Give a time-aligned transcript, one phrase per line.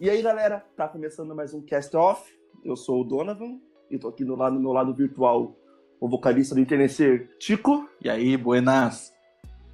[0.00, 2.34] E aí, galera, tá começando mais um Cast Off.
[2.64, 3.58] Eu sou o Donovan
[3.90, 5.54] e tô aqui do lado, no meu lado virtual
[6.00, 7.86] o vocalista do Internecer, Tico.
[8.00, 9.12] E aí, buenas?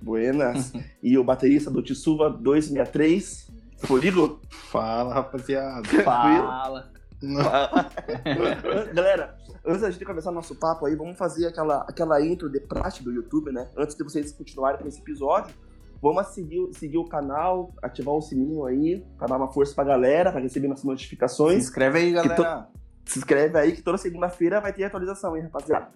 [0.03, 0.73] Buenas.
[1.01, 3.53] e o baterista do Tsuva 263,
[3.85, 4.41] Forigo.
[4.51, 5.87] Fala, rapaziada.
[6.03, 6.91] Fala.
[8.93, 13.01] Galera, antes da gente começar nosso papo aí, vamos fazer aquela, aquela intro de praxe
[13.01, 13.71] do YouTube, né?
[13.77, 15.55] Antes de vocês continuarem com esse episódio,
[16.01, 20.31] vamos seguir, seguir o canal, ativar o sininho aí, pra dar uma força pra galera,
[20.31, 21.65] pra receber nossas Se notificações.
[21.65, 22.69] inscreve aí, galera.
[23.05, 25.89] Se inscreve aí que toda segunda-feira vai ter atualização, hein, rapaziada.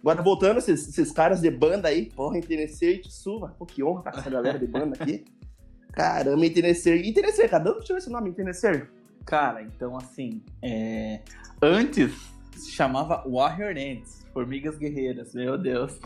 [0.00, 3.54] Agora, voltando, esses, esses caras de banda aí, porra, Internecer e Tsuva.
[3.58, 5.24] Pô, que honra tá com essa galera de banda aqui.
[5.92, 7.06] Caramba, Internecer.
[7.06, 8.90] Internecer, cada um tirou esse nome, Internecer.
[9.26, 11.20] Cara, então assim, é...
[11.60, 15.98] antes se chamava Warrior Ants, Formigas Guerreiras, meu Deus.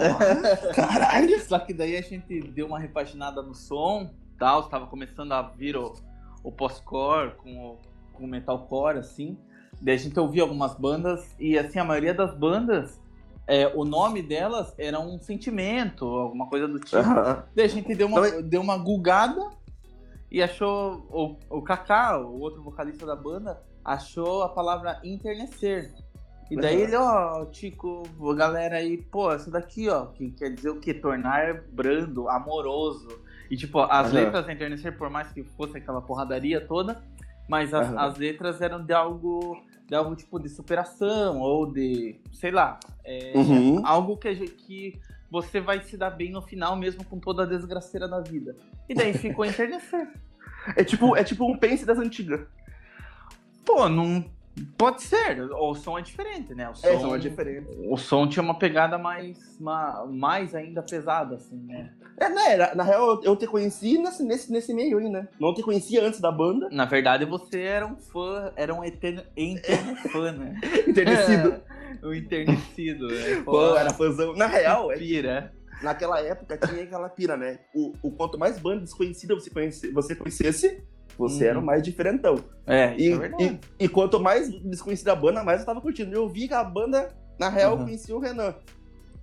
[0.74, 1.40] Caralho.
[1.40, 5.76] Só que daí a gente deu uma repaginada no som, tal, estava começando a vir
[5.76, 5.94] o,
[6.42, 7.78] o post-core com o,
[8.12, 9.36] com o metalcore, assim.
[9.80, 13.00] Daí a gente ouvia algumas bandas e assim, a maioria das bandas,
[13.46, 17.02] é, o nome delas era um sentimento, alguma coisa do tipo.
[17.54, 19.50] Daí a gente deu uma, deu uma gulgada
[20.30, 21.06] e achou.
[21.10, 25.92] O, o Kaká, o outro vocalista da banda, achou a palavra internecer.
[26.50, 30.70] E daí ele, ó, Tico, a galera aí, pô, essa daqui, ó, que quer dizer
[30.70, 30.92] o quê?
[30.92, 33.08] Tornar brando, amoroso.
[33.50, 34.14] E tipo, as Aham.
[34.14, 37.02] letras da internecer, por mais que fosse aquela porradaria toda,
[37.48, 37.98] mas as, Aham.
[38.00, 39.62] as letras eram de algo.
[39.86, 42.18] De algo tipo de superação, ou de.
[42.32, 42.78] sei lá.
[43.04, 43.82] é, Uhum.
[43.84, 44.98] algo que, que
[45.30, 48.56] você vai se dar bem no final, mesmo com toda a desgraceira da vida.
[48.88, 50.08] E daí ficou internecer.
[50.74, 52.46] É tipo, é tipo um pense das antigas.
[53.64, 54.24] Pô, não.
[54.78, 56.68] Pode ser, o som é diferente, né?
[56.70, 57.68] O som, É, são diferentes.
[57.88, 61.92] o som tinha uma pegada mais, ma- mais ainda pesada, assim, né?
[62.20, 62.56] É, né?
[62.56, 65.26] Na, na real, eu- te conheci nesse, nesse, nesse meio aí, né?
[65.40, 66.68] Não te conhecia antes da banda.
[66.70, 70.60] Na verdade, você era um fã, era um eterno, eterno fã, né?
[70.86, 71.60] Enternecido.
[72.02, 73.42] o enternecido, né?
[73.44, 74.34] Pô, era fãzão.
[74.34, 75.52] Na real, é, pira.
[75.82, 77.58] naquela época tinha aquela pira, né?
[77.74, 80.82] O, o quanto mais banda desconhecida você, conhece, você conhecesse,
[81.18, 81.50] você Uhum.
[81.50, 82.36] era o mais diferentão.
[82.66, 83.60] É, E, é verdade.
[83.78, 86.14] e, e quanto mais desconhecida a banda, mais eu tava curtindo.
[86.14, 87.08] Eu vi que a banda,
[87.38, 87.84] na real, eu Uhum.
[87.84, 88.54] conhecia o Renan,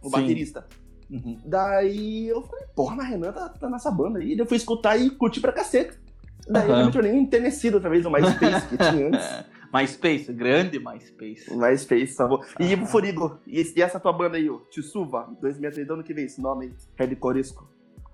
[0.02, 0.12] o Sim.
[0.12, 0.66] baterista.
[1.10, 1.38] Uhum.
[1.46, 4.30] Daí eu falei, porra, mas Renan tá, tá nessa banda aí.
[4.30, 6.00] Daí eu fui escutar e curti pra cacete.
[6.48, 6.86] Daí eu Aham.
[6.88, 9.46] me tornei enternecido outra vez no MySpace que tinha antes.
[9.74, 11.50] MySpace, grande MySpace.
[11.56, 12.16] MySpace.
[12.60, 12.86] E Ah.
[12.86, 16.26] Forigo, e, esse- e essa tua banda aí, o Tsuva, 2003, de onde que veio
[16.26, 16.74] esse nome?
[16.98, 17.70] Red Corisco.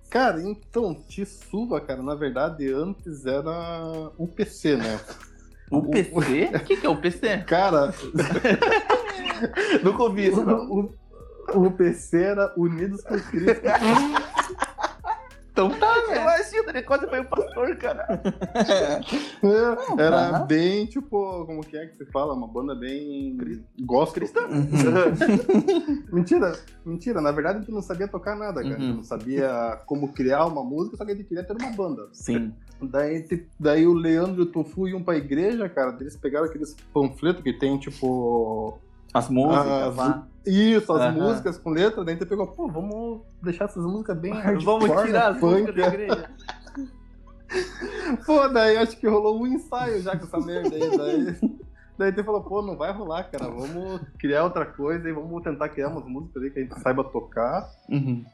[0.09, 4.99] Cara, então, Tsuva, cara, na verdade, antes era o PC, né?
[5.69, 6.49] O PC?
[6.55, 7.39] O que, que é o PC?
[7.39, 7.93] Cara,
[9.83, 10.95] Nunca ouvi isso, o,
[11.53, 13.61] o, o PC era Unidos por Cristo.
[15.57, 18.05] Então tá, Eu achei que ele quase foi o pastor, cara.
[19.43, 20.39] É, era tá.
[20.45, 22.35] bem, tipo, como que é que se fala?
[22.35, 23.35] Uma banda bem
[23.81, 24.13] gospel.
[24.21, 24.41] Cristã.
[26.13, 27.21] Mentira, mentira.
[27.21, 28.75] Na verdade, a gente não sabia tocar nada, cara.
[28.75, 28.95] A gente Uhum.
[28.97, 32.07] não sabia como criar uma música, só que a gente queria ter uma banda.
[32.13, 32.53] Sim.
[32.81, 33.25] Daí,
[33.59, 35.97] daí o Leandro e o Tofu iam pra igreja, cara.
[35.99, 38.77] Eles pegaram aqueles panfletos que tem, tipo.
[39.13, 40.27] As músicas Ah, lá.
[40.47, 41.11] Isso, as Aham.
[41.13, 42.03] músicas com letra.
[42.03, 45.41] Daí a gente pegou, pô, vamos deixar essas músicas bem hardcore, Vamos tirar as né,
[45.41, 45.77] músicas punk.
[45.81, 46.29] da igreja.
[48.25, 50.97] Pô, daí acho que rolou um ensaio já com essa merda aí.
[50.97, 51.35] Daí,
[51.97, 53.45] daí gente falou, pô, não vai rolar, cara.
[53.49, 57.03] Vamos criar outra coisa e vamos tentar criar umas músicas aí que a gente saiba
[57.05, 57.69] tocar.
[57.89, 58.25] Uhum.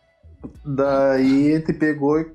[0.65, 2.31] Daí a gente pegou e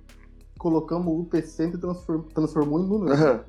[0.58, 3.12] colocamos o PC e transform- transformou em número.
[3.12, 3.40] Aham.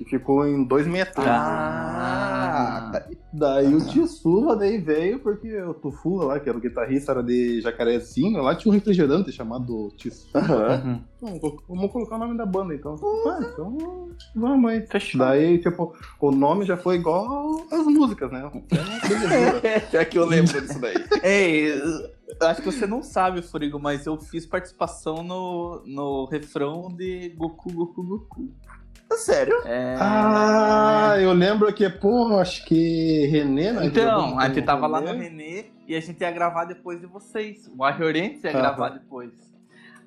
[0.00, 1.28] Que ficou em 263.
[1.28, 3.02] Ah.
[3.30, 7.60] Daí o Tsuva daí veio porque o Tofu lá, que era o guitarrista, era de
[7.60, 9.92] Jacarezinho, lá tinha um refrigerante chamado.
[10.34, 10.82] Aham.
[10.84, 11.00] Uhum.
[11.22, 12.96] Então, vamos colocar o nome da banda então.
[13.26, 14.86] Ah, então vamos aí.
[14.86, 15.20] Fechou.
[15.20, 18.50] Daí, tipo, o nome já foi igual as músicas, né?
[19.92, 20.94] É que eu lembro disso daí.
[21.22, 21.74] Ei,
[22.40, 27.70] acho que você não sabe, Furigo, mas eu fiz participação no, no refrão de Goku,
[27.72, 28.50] Goku, Goku.
[29.12, 29.54] Sério?
[29.64, 29.96] É...
[29.98, 33.86] Ah, eu lembro que, pô, acho que René, né?
[33.86, 35.24] Então, a gente tava lá no René.
[35.24, 37.66] Renê e a gente ia gravar depois de vocês.
[37.68, 38.60] O Warrior Ants ia Aham.
[38.60, 39.32] gravar depois.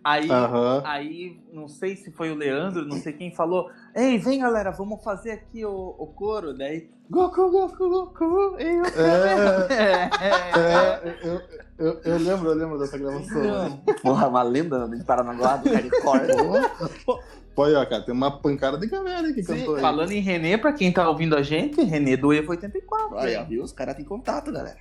[0.03, 0.81] Aí, Aham.
[0.85, 3.69] aí, não sei se foi o Leandro, não sei quem falou.
[3.95, 6.53] Ei, vem galera, vamos fazer aqui o, o coro.
[6.53, 8.57] Daí, Goku, Goku, Goku.
[8.59, 8.83] Eu...
[8.85, 11.41] É, É, é, é, eu,
[11.77, 13.81] eu, eu lembro, eu lembro dessa gravação.
[14.01, 17.23] Porra, uma lenda de Paranaguá, do hardcore.
[17.55, 19.81] Pô, aí, ó, cara, tem uma pancada de galera que sim, cantou aí.
[19.81, 23.17] falando em Renê, pra quem tá ouvindo a gente, Renê do Evo 84.
[23.19, 23.63] Aí, ó, viu?
[23.63, 24.77] Os caras têm contato, galera.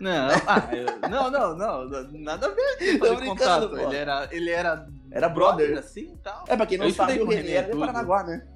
[0.00, 2.98] Não, ah, eu- não, não, não, nada a ver.
[3.00, 3.68] Tô contato.
[3.70, 3.76] pô.
[3.78, 5.78] Ele era, ele era, Era brother.
[5.78, 6.44] assim e tal.
[6.48, 7.78] É, pra quem não Eu sabe, o René René é de.
[7.78, 8.46] Paranaguá, né?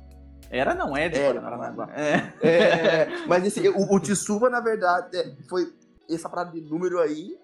[0.51, 1.87] Era, não é de Era, Paranaguá.
[1.87, 2.03] Paranaguá.
[2.03, 2.33] É.
[2.47, 5.73] É, mas esse, o, o Tsuba, na verdade, é, foi.
[6.11, 7.37] Essa parada de número aí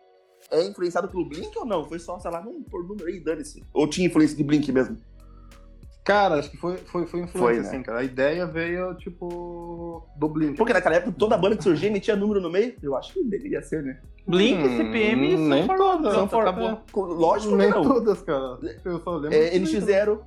[0.50, 1.84] é influenciado pelo Blink ou não?
[1.84, 3.62] Foi só, sei lá, não, por número aí, dane-se.
[3.72, 4.96] Ou tinha influência de Blink mesmo?
[6.04, 7.60] Cara, acho que foi, foi, foi influência, Foi, né?
[7.60, 7.98] assim, cara.
[7.98, 10.56] A ideia veio, tipo, do Blink.
[10.56, 12.75] Porque naquela época toda banda que surgia metia número no meio?
[12.81, 14.00] Eu acho que deveria ser, né?
[14.25, 15.78] Blink, Hum, CPM e nem Sanford.
[15.78, 16.14] todas.
[16.14, 16.69] Sanford, acabou.
[16.70, 16.78] é.
[16.93, 17.82] Co- Lógico Nem não.
[17.82, 18.56] todas, cara.
[18.84, 19.37] Eu só lembro.
[19.37, 20.20] É, disso aí, NX0.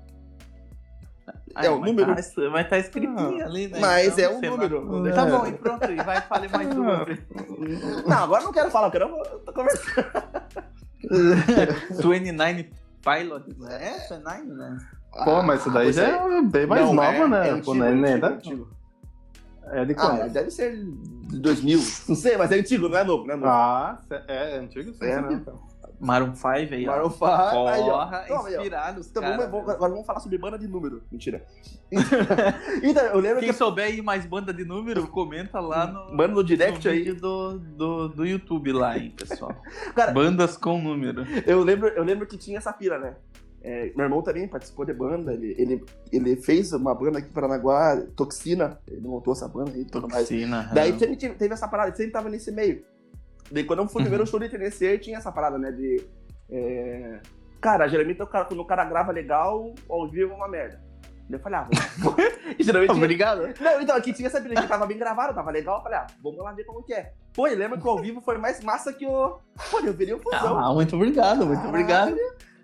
[1.55, 2.15] Ai, É o mas número.
[2.15, 3.79] Tá, vai estar escritinho Ah, ali, né?
[3.79, 5.13] Mas Então, é um número.
[5.13, 5.31] Tá É.
[5.31, 5.91] bom, e pronto.
[5.91, 6.73] E vai falar mais Ah.
[6.73, 7.17] número.
[8.07, 10.05] Não, agora eu não quero falar, eu quero eu tô conversando.
[12.09, 12.69] 29
[13.01, 13.87] Pilot, né?
[13.95, 14.77] É, 29, né?
[15.23, 16.37] Pô, mas isso daí pois já é.
[16.37, 17.49] é bem mais Não, nova, é- né?
[17.49, 18.69] é Pô, antigo, não é, é nem antigo, da- antigo.
[19.71, 20.19] É de Ah, quando?
[20.19, 21.79] mas deve ser de 2000.
[22.07, 23.35] Não sei, mas é antigo, não é novo, né?
[23.35, 23.47] Novo.
[23.47, 25.29] Ah, é, é antigo sim, É, né?
[25.29, 25.43] né?
[25.99, 26.07] Cara?
[26.07, 26.91] Maroon 5 aí, ó.
[26.91, 28.05] Maroon 5, aí, ó.
[28.05, 28.57] Porra, Toma aí, ó.
[28.57, 29.37] inspirado os Então caras.
[29.37, 31.03] vamos, vamos- agora vamos falar sobre banda de número.
[31.11, 31.45] Mentira.
[32.83, 36.33] então, eu lembro Quem que souber aí mais banda de número, comenta lá no, banda
[36.35, 37.11] no direct no aí.
[37.13, 39.55] do, do, do YouTube lá, hein, pessoal.
[39.95, 41.23] Cara, Bandas com número.
[41.45, 43.15] Eu lembro, eu lembro que tinha essa pira, né?
[43.61, 47.33] É, meu irmão também participou de banda, ele, ele, ele fez uma banda aqui em
[47.33, 50.29] Paranaguá, Toxina, ele montou essa banda aí e tudo mais.
[50.29, 50.69] Toxina.
[50.73, 52.81] Daí sempre teve, teve essa parada, ele sempre tava nesse meio.
[53.51, 55.71] Daí quando eu fui no primeiro show de TNC, tinha essa parada, né?
[55.71, 56.05] De.
[56.51, 57.19] é,
[57.61, 60.81] Cara, geralmente o cara, quando o cara grava legal, ao vivo é uma merda.
[61.29, 61.67] Eu falei, ah,
[61.99, 62.23] vamos.
[62.59, 62.91] Geralmente.
[62.91, 63.41] Obrigado.
[63.59, 66.39] Não, então, aqui tinha essa que tava bem gravado, tava legal, eu falei, ah, vamos
[66.43, 67.13] lá ver como que é.
[67.35, 69.39] Pô, lembra que o ao vivo foi mais massa que o.
[69.69, 70.57] Pô, eu virei um fusão.
[70.57, 71.69] Ah, muito obrigado, muito Caralho.
[71.69, 72.17] obrigado.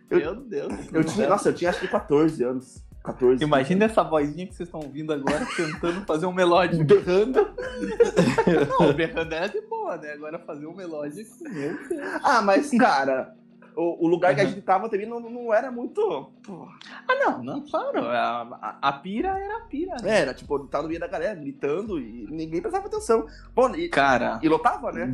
[0.10, 0.74] Eu- Meu Deus.
[0.94, 2.85] Eu tinha, nossa, eu tinha acho que 14 anos.
[3.06, 3.44] 14.
[3.44, 6.84] Imagina essa vozinha que vocês estão ouvindo agora tentando fazer um melódico.
[6.84, 7.40] berrando.
[8.80, 10.12] Não, berrando era de boa, né?
[10.14, 11.30] Agora fazer um melódico.
[12.24, 13.36] Ah, mas, cara,
[13.76, 14.50] o, o lugar que a Uhum.
[14.50, 16.32] gente tava também não, não era muito.
[16.44, 16.68] Pô,
[17.08, 18.06] Ah, não, não, claro.
[18.06, 19.96] A, a, a pira era a pira.
[20.02, 20.22] né?
[20.22, 23.26] era, tipo, tá no meio da galera, gritando e ninguém prestava atenção.
[23.54, 25.12] Bom, e, Cara, e lotava, né?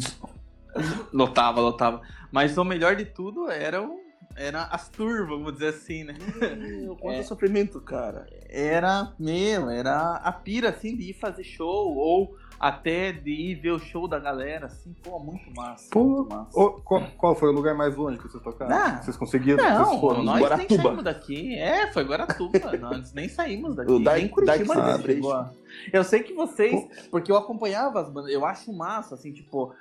[1.11, 2.01] lotava, lotava.
[2.31, 4.00] Mas o melhor de tudo era, o,
[4.35, 6.15] era as tours, vamos dizer assim, né?
[6.57, 7.23] Meu, quanto É.
[7.23, 8.25] sofrimento, cara.
[8.49, 13.71] Era mesmo, era a pira, assim, de ir fazer show ou até de ir ver
[13.71, 15.89] o show da galera, assim, pô, muito massa.
[15.89, 16.59] Pô, muito massa.
[16.59, 18.75] Ô, qual, qual foi o lugar mais longe que vocês tocaram?
[18.75, 19.63] Ah, vocês conseguiram?
[19.63, 20.23] Não, vocês foram?
[20.23, 20.83] nós nem Guaratuba.
[20.83, 21.55] saímos daqui.
[21.57, 22.59] É, foi Guaratuba.
[22.77, 23.91] nós nem saímos daqui.
[23.91, 25.07] O Dark- nem Curitiba Dark nem Side.
[25.13, 25.51] chegou a-
[25.91, 29.73] Eu sei que vocês, porque eu acompanhava as bandas, eu acho massa, assim, tipo,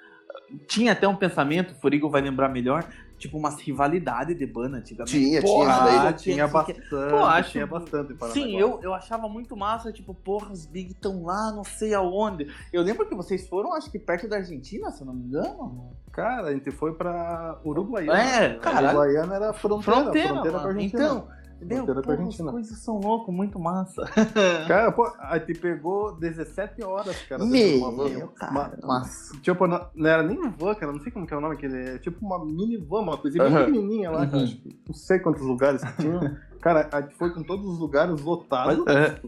[0.66, 2.88] tinha até um pensamento, o Furigo vai lembrar melhor,
[3.20, 5.12] tipo, umas rivalidades de banda antigamente.
[5.16, 6.12] Tinha, Porra, tinha daí.
[6.14, 6.88] Tinha tinha bastante.
[6.88, 8.16] Pô, acho- Tinha bastante.
[8.32, 12.48] Sim, eu, eu achava muito massa, tipo, porra, os Big estão lá, não sei aonde.
[12.72, 15.92] Eu lembro que vocês foram, acho que perto da Argentina, se eu não me engano.
[16.10, 18.20] Cara, a gente foi pra Uruguaiana.
[18.20, 18.98] É, caralho.
[18.98, 20.02] Uruguaiana era fronteira.
[20.02, 20.78] Fronteira, fronteira com a mano.
[20.78, 21.02] Argentina.
[21.04, 21.28] Então,
[21.64, 24.02] meu, a porra, as coisas são loucas, muito massa.
[24.68, 27.44] Cara, pô, a gente pegou 17 horas, cara.
[27.44, 27.92] Meu, dentro de uma
[28.26, 28.26] van.
[28.34, 28.52] cara.
[28.52, 29.36] Uma- Massa.
[29.40, 31.76] Tipo, não, não era nem van, cara, não sei como que é o nome aquele.
[31.94, 33.64] É tipo uma mini van, uma coisinha bem Aham.
[33.66, 34.38] pequenininha lá, cara.
[34.38, 34.44] Uhum.
[34.44, 36.40] acho que Não sei quantos lugares que tinha.
[36.60, 39.18] Cara, a gente foi com todos os lugares lotados É.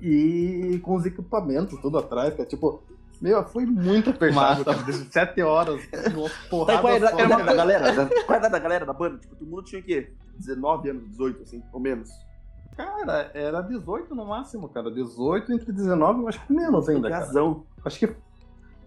[0.00, 2.48] e com os equipamentos tudo atrás, cara.
[2.48, 2.82] Tipo,
[3.20, 4.78] meu, foi muito apertado, cara.
[4.82, 5.80] 17 horas,
[6.14, 7.44] uma Sabe porrada qual era, só, era cara.
[7.44, 7.92] da galera?
[7.92, 9.18] Da, qual era da galera da banda?
[9.18, 10.12] Tipo, todo mundo tinha o quê?
[10.38, 12.10] 19 anos, 18, assim, ou menos.
[12.76, 14.90] Cara, era 18 no máximo, cara.
[14.90, 17.24] 18 entre 19, eu acho que menos ainda, cara.
[17.24, 17.64] Razão.
[17.84, 18.16] Acho que.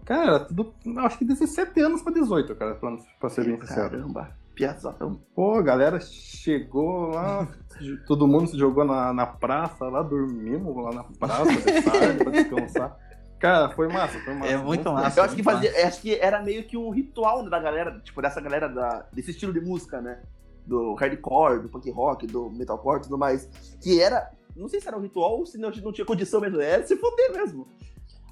[0.04, 0.74] Cara, tudo.
[0.98, 3.90] Acho que 17 anos pra 18, cara, pra, pra ser bem sincero.
[3.90, 5.20] Caramba, piazão.
[5.34, 7.46] Pô, a galera chegou lá,
[8.06, 12.32] todo mundo se jogou na, na praça, lá dormimos lá na praça de tarde pra
[12.32, 12.98] descansar.
[13.38, 14.52] Cara, foi massa, foi massa.
[14.52, 15.20] É muito massa.
[15.20, 18.40] Eu acho que fazia, acho que era meio que um ritual da galera, tipo, dessa
[18.40, 20.20] galera da, desse estilo de música, né?
[20.66, 23.48] Do hardcore, do punk rock, do metalcore e tudo mais.
[23.80, 24.30] Que era.
[24.56, 26.60] Não sei se era um ritual ou se não, não tinha condição mesmo.
[26.60, 27.68] Era se foder mesmo.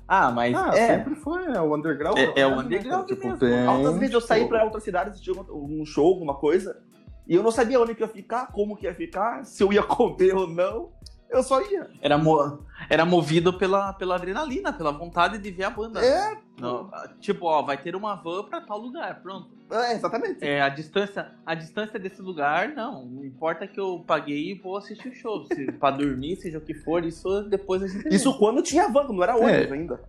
[0.07, 0.87] Ah, mas Ah, é.
[0.99, 2.19] sempre foi, é o underground.
[2.19, 3.21] É- é o né, underground cara?
[3.23, 3.39] mesmo.
[3.39, 6.83] tem, Altas vezes eu saí tipo, pra outras cidades assistir um um show, alguma coisa.
[7.27, 9.83] E eu não sabia onde que ia ficar, como que ia ficar, se eu ia
[9.85, 10.91] comer ou não.
[11.31, 11.91] Eu só ia.
[12.01, 16.01] Era, mo- era movido pela, pela adrenalina, pela vontade de ver a banda.
[16.05, 16.89] É, Não,
[17.21, 19.49] tipo, ó, vai ter uma van pra tal lugar, pronto.
[19.71, 20.45] é exatamente.
[20.45, 23.05] É, a distância, a distância desse lugar, não.
[23.07, 25.45] Não importa que eu paguei e vou assistir o show.
[25.53, 28.15] Se, pra dormir, seja o que for, isso depois a gente.
[28.15, 30.01] Isso quando tinha van, não era ônibus ainda.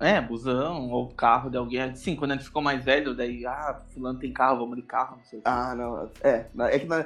[0.00, 1.94] É, busão ou carro de alguém.
[1.96, 5.16] Sim, quando a gente ficou mais velho, daí, ah, fulano tem carro, vamos de carro,
[5.16, 5.48] não sei o quê.
[5.48, 6.08] Ah, não.
[6.22, 7.04] É, é que na,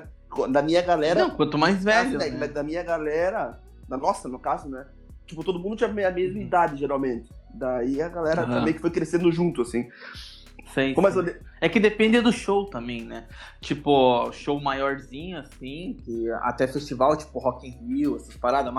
[0.50, 1.20] da minha galera.
[1.20, 2.48] Não, quanto mais velho, assim, da, né?
[2.48, 4.86] da minha galera, da nossa, no caso, né?
[5.26, 7.30] Tipo, todo mundo tinha a mesma idade, geralmente.
[7.54, 8.62] Daí a galera Aham.
[8.62, 9.88] meio que foi crescendo junto, assim.
[10.72, 13.26] Sei, Como eu, É que depende do show também, né?
[13.60, 18.72] Tipo, show maiorzinho, assim, que até festival, tipo Rock in Rio, essas paradas,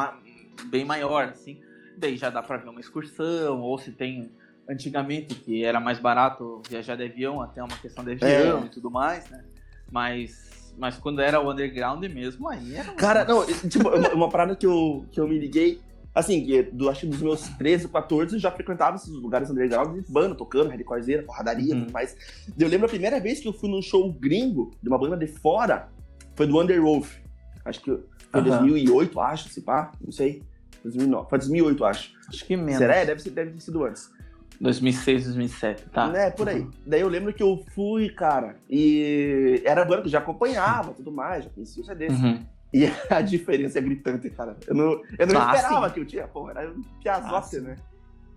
[0.66, 1.62] bem maior, assim.
[1.98, 4.32] Daí já dá pra ver uma excursão, ou se tem
[4.68, 8.66] antigamente, que era mais barato viajar de avião, até uma questão de avião É.
[8.66, 9.44] e tudo mais, né?
[9.92, 12.92] Mas, mas quando era o underground mesmo, aí era.
[12.94, 15.80] Cara, não, tipo, uma, uma parada que eu, que eu me liguei,
[16.14, 20.00] assim, que do, acho que dos meus 13, 14, eu já frequentava esses lugares underground,
[20.04, 21.82] de banda, tocando, hardcorezeira, porradaria Uhum.
[21.82, 22.16] tudo mais.
[22.58, 25.28] Eu lembro a primeira vez que eu fui num show gringo, de uma banda de
[25.28, 25.90] fora,
[26.36, 27.18] foi do Underwolf.
[27.66, 27.92] Acho que
[28.32, 28.60] foi em Aham.
[28.60, 30.42] 2008, acho, se pá, não sei.
[30.84, 32.12] 2009, foi 2008, acho.
[32.28, 32.78] Acho que menos.
[32.80, 32.96] Será?
[32.98, 34.12] É, Deve, ser, deve ter sido antes.
[34.60, 36.08] 2006, 2007, tá?
[36.08, 36.68] Né, por aí.
[36.86, 41.12] Daí eu lembro que eu fui, cara, e era banda que eu já acompanhava, tudo
[41.12, 42.08] mais, já conhecia o CD.
[42.08, 42.46] Uhum.
[42.74, 44.58] E a diferença é gritante, cara.
[44.68, 45.94] Eu não, eu não Ah, esperava sim.
[45.94, 47.76] que eu tinha, pô, era um piazote, Ah, né?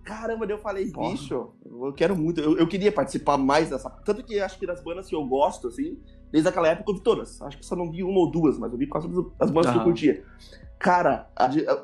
[0.03, 1.11] Caramba, daí eu falei, Porra.
[1.11, 3.89] bicho, eu quero muito, eu, eu queria participar mais dessa.
[3.89, 5.97] Tanto que acho que das bandas que eu gosto, assim,
[6.31, 7.41] desde aquela época eu vi todas.
[7.41, 9.71] Acho que só não vi uma ou duas, mas eu vi quase todas as bandas
[9.71, 10.23] que eu curtia.
[10.79, 11.27] Cara,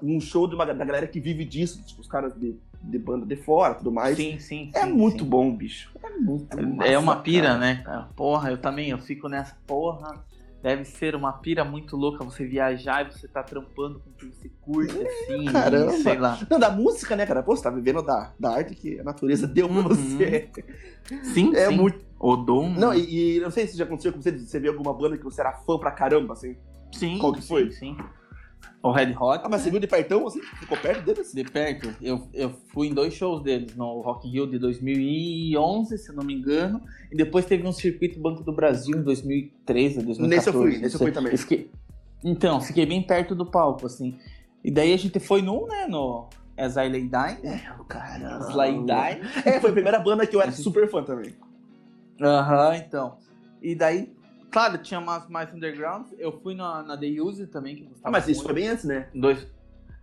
[0.02, 3.25] um show de uma, da galera que vive disso, tipo, os caras de, de banda
[3.25, 4.16] de fora tudo mais.
[4.18, 4.72] Sim, sim.
[4.75, 5.30] é sim, muito sim.
[5.30, 5.92] bom, bicho.
[6.04, 7.60] É muito É massa, uma pira, cara.
[7.60, 8.08] né?
[8.16, 10.24] Porra, eu também, eu fico nessa porra.
[10.62, 14.25] Deve ser uma pira muito louca você viajar e você tá trampando com o que
[14.28, 15.92] você curte, assim, caramba.
[15.92, 16.40] sei lá.
[16.50, 17.44] Não, da música, né, cara?
[17.44, 19.84] Pô, você tá vivendo da, da arte que a natureza deu pra Uhum.
[19.90, 20.50] você.
[21.34, 21.75] Sim, É sim.
[21.75, 22.06] muito.
[22.18, 22.70] O Dom.
[22.70, 25.24] Não, e, e não sei se já aconteceu com você, você ver alguma banda que
[25.25, 26.56] você era fã pra caramba, assim.
[26.94, 27.70] sim, qual que foi?
[27.72, 27.98] Sim, sim.
[28.82, 29.41] O Red Hot.
[29.46, 30.41] Ah, mas você viu de pertão, assim?
[30.60, 31.32] Ficou perto deles?
[31.34, 36.10] De perto, eu, eu fui em dois shows deles, no Rock Rio de 2011, se
[36.10, 40.27] eu não me engano, e depois teve um circuito Banco do Brasil em 2013, 2014.
[40.27, 41.32] Nesse eu fui, nesse eu fui também.
[41.32, 41.72] Eu fiquei-
[42.24, 44.17] Então, fiquei bem perto do palco, assim.
[44.63, 46.27] E daí a gente foi num, né, no
[46.58, 48.50] As I Lay Dying, É, o caramba.
[48.50, 49.22] Sly Dying.
[49.46, 51.34] É, foi a primeira banda que eu era super fã também.
[52.22, 53.17] Aham, então.
[53.62, 54.12] E daí,
[54.53, 58.12] claro, tinha umas mais underground, eu fui na, na The Use também, que Ah, gostava
[58.12, 58.45] mas isso muito.
[58.45, 59.10] foi bem antes, né?
[59.13, 59.45] Dois,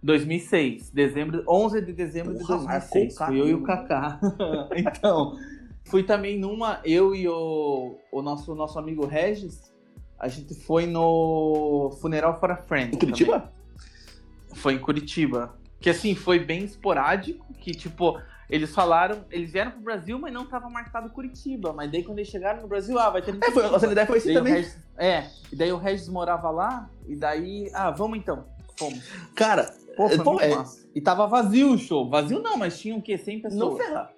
[0.02, 3.14] 2006, dezembro, 11 de dezembro Porra, de marcou 2006.
[3.14, 3.66] o Kaká, Fui eu e o né?
[3.66, 4.20] Kaká.
[4.76, 5.38] então,
[5.84, 9.72] fui também numa, eu e o, o nosso, nosso amigo Regis,
[10.18, 12.94] a gente foi no Funeral for a Friend.
[12.94, 13.40] Em Curitiba?
[13.40, 13.48] também.
[14.54, 15.56] Foi em Curitiba.
[15.80, 20.44] Que assim, foi bem esporádico, que tipo, eles falaram, eles vieram pro Brasil, mas não
[20.46, 21.72] tava marcado Curitiba.
[21.72, 24.18] Mas daí quando eles chegaram no Brasil, ah, vai ter É, foi, a ideia foi
[24.18, 24.52] assim também.
[24.54, 28.44] Regis- é, e daí o Regis morava lá, e daí, ah, vamos então.
[28.78, 29.02] Fomos.
[29.34, 30.88] Cara, Pô, foi Pô, é- massa.
[30.94, 32.08] E tava vazio o show.
[32.08, 33.18] Vazio não, mas tinha o quê?
[33.18, 33.60] 100 pessoas.
[33.60, 34.10] não ferra.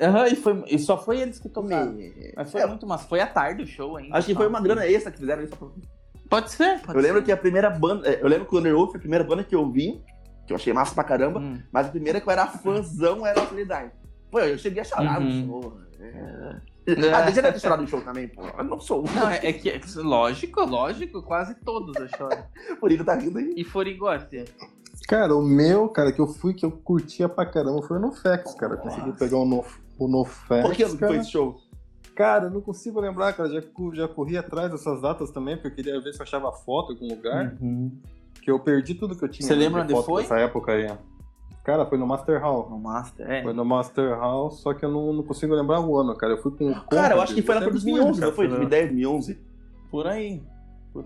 [0.00, 1.92] Aham, e, foi, e só foi eles que tocaram.
[1.92, 3.06] Me- Mas foi É, muito massa.
[3.08, 4.16] Foi à tarde o show ainda.
[4.16, 5.68] Acho que foi uma grana extra que fizeram só pra...
[6.30, 7.26] Pode ser, pode Eu lembro ser.
[7.26, 8.08] que a primeira banda.
[8.08, 10.00] é, Eu lembro que o Underwolf foi a primeira banda que eu vi,
[10.52, 11.58] que eu achei massa pra caramba, Hum.
[11.72, 13.94] mas a primeira que eu era fãzão era a Solidarity.
[14.30, 15.46] Pô, eu cheguei a chorar Uhum.
[15.46, 15.78] no show.
[16.00, 16.56] É...
[17.14, 18.42] Ah, deixa eu ter chorado no show também, pô.
[18.58, 19.04] Eu não sou.
[19.14, 22.36] Não, é, é que, é lógico, lógico, quase todos eu choro.
[22.80, 23.54] Por isso tá rindo aí.
[23.56, 24.44] E Forigorte.
[25.08, 28.54] Cara, o meu, cara, que eu fui, que eu curtia pra caramba, foi o NoFX,
[28.54, 28.76] cara.
[28.76, 29.18] Consegui Nossa.
[29.18, 29.64] pegar o, no,
[29.98, 30.62] o NoFX.
[30.62, 31.56] Por que foi esse show?
[32.16, 33.48] Cara, eu não consigo lembrar, cara.
[33.48, 33.60] Já,
[33.94, 36.96] já corri atrás dessas datas também, porque eu queria ver se eu achava foto em
[36.96, 37.56] algum lugar.
[38.42, 39.46] Que eu perdi tudo que eu tinha.
[39.46, 40.22] Você né, lembra de onde foto foi?
[40.22, 40.90] Nessa época aí.
[41.64, 42.68] Cara, foi no Master Hall.
[42.68, 43.42] No Master, é.
[43.42, 46.32] Foi no Master Hall, só que eu não, não consigo lembrar o ano, cara.
[46.32, 46.74] Eu fui com.
[46.90, 48.46] Cara, eu acho que foi lá até 2011, não foi?
[48.48, 48.58] cara.
[48.58, 49.38] 2010, 2011.
[49.90, 50.42] Por aí.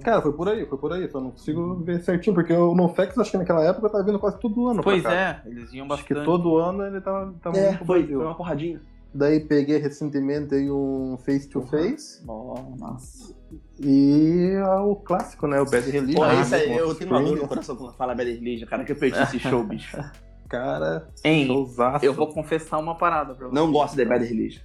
[0.03, 1.09] Cara, foi por aí, foi por aí.
[1.11, 4.41] Só não consigo ver certinho, porque o NoFX, acho que naquela época, tava vindo quase
[4.41, 4.83] todo ano.
[4.83, 5.15] pra Pois cá.
[5.15, 6.25] é, eles iam Acho que bastante.
[6.25, 8.19] todo ano ele tava, tava É, indo pro foi, Brasil.
[8.19, 8.81] foi uma porradinha.
[9.15, 13.36] Daí peguei recentemente aí um Face to Face Oh, nossa.
[13.79, 15.61] E ah, o clássico, né?
[15.61, 16.17] O Bad Religion.
[16.19, 18.67] Pô, Ah, isso aí, com eu tenho uma dor no coração quando fala Bad Religion,
[18.67, 19.97] cara, que eu perdi esse show, bicho.
[20.49, 22.05] Cara, Hein, showzaço.
[22.05, 23.55] eu vou confessar uma parada pra você.
[23.55, 24.63] Não gosto de Bad Religion.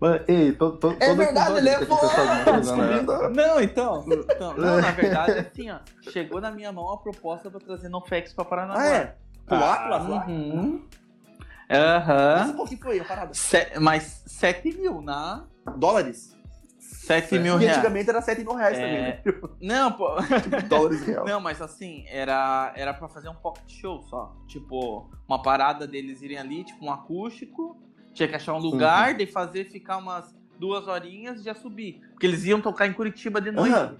[0.00, 3.02] Mas, Ei, to, to, É todo verdade, ele é Tô coisa, né?
[3.32, 5.78] Não, então, então, não, na verdade, assim, ó,
[6.10, 8.82] chegou na minha mão a proposta pra trazer NoFX pra Paranaguá.
[8.82, 9.16] Ah, é?
[9.46, 10.28] Pular, pular, pular.
[10.28, 10.82] Uhum.
[11.68, 12.52] Mas Aham.
[12.56, 13.32] qual que foi a parada?
[13.34, 15.44] Se- Mas 7 mil na.
[15.76, 16.31] Dólares?
[17.06, 17.78] 7 mil Porque reais.
[17.78, 18.80] antigamente era 7 mil reais É.
[18.80, 19.02] também.
[19.02, 19.50] né?
[19.60, 20.08] Não, pô.
[20.68, 21.24] Dólares real.
[21.26, 24.36] Não, mas assim, era, era pra fazer um pocket show só.
[24.46, 27.76] Tipo, uma parada deles irem ali, tipo, um acústico.
[28.14, 32.00] Tinha que achar um lugar, de fazer ficar umas duas horinhas e já subir.
[32.10, 33.74] Porque eles iam tocar em Curitiba de noite.
[33.74, 33.96] Aham.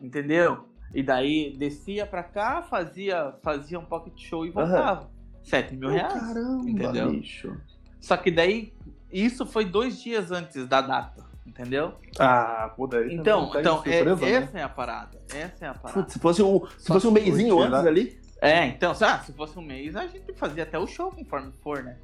[0.00, 0.68] Entendeu?
[0.94, 5.10] E daí descia pra cá, fazia, fazia um pocket show e voltava.
[5.42, 6.12] 7 mil reais.
[6.12, 7.10] Caramba, Entendeu?
[7.10, 7.60] bicho.
[8.00, 8.72] Só que daí,
[9.12, 11.26] isso foi dois dias antes da data.
[11.48, 11.94] Entendeu?
[12.18, 14.30] Ah, pô, daí Então, então tá de é- né?
[14.32, 15.18] essa é a parada.
[15.34, 16.00] Essa é a parada.
[16.02, 17.88] Putz, se fosse um, se fosse um mêsinho antes né?
[17.88, 18.20] ali.
[18.40, 21.82] É, então, ah, se fosse um mês, a gente fazia até o show conforme for,
[21.82, 21.96] né?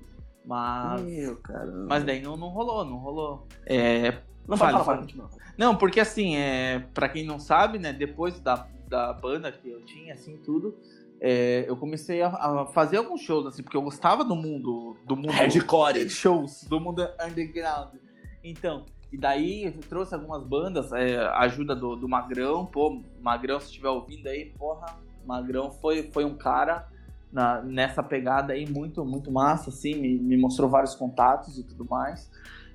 [0.45, 1.03] Mas.
[1.03, 1.87] Meu, caramba.
[1.89, 3.47] Mas daí não, não rolou, não rolou.
[3.67, 5.29] É, Não, fala, fala, continua.
[5.57, 9.81] não, porque assim, é, pra quem não sabe, né, depois da, da banda que eu
[9.85, 10.77] tinha, assim, tudo,
[11.21, 14.97] é, eu comecei a, a fazer alguns shows, assim, porque eu gostava do mundo.
[15.07, 16.09] Do mundo Hardcore.
[16.11, 17.95] shows do mundo underground.
[18.43, 23.89] Então, e daí trouxe algumas bandas, é, ajuda do, do Magrão, pô, Magrão, se estiver
[23.89, 26.89] ouvindo aí, porra, Magrão foi, foi um cara
[27.33, 31.87] na, nessa pegada aí muito, muito massa, assim, me, me mostrou vários contatos e tudo
[31.89, 32.29] mais.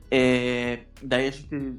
[0.09, 1.77] É, daí a gente,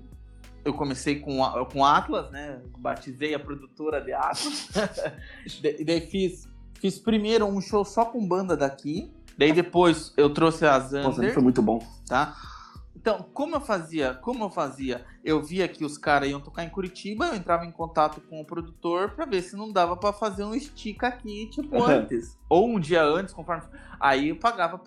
[0.62, 1.38] eu comecei com,
[1.72, 4.68] com Atlas, né, batizei a produtora de Atlas,
[5.64, 10.66] e daí fiz, fiz primeiro um show só com banda daqui, daí depois eu trouxe
[10.66, 11.82] a Nossa, Zander, foi muito bom.
[12.06, 12.36] tá?
[13.00, 14.12] Então, como eu fazia?
[14.12, 15.06] Como eu fazia?
[15.24, 18.44] Eu via que os caras iam tocar em Curitiba, eu entrava em contato com o
[18.44, 22.02] produtor pra ver se não dava pra fazer um estica aqui, tipo, Aham.
[22.02, 22.38] antes.
[22.46, 23.62] Ou um dia antes, conforme.
[23.98, 24.78] Aí eu pagava,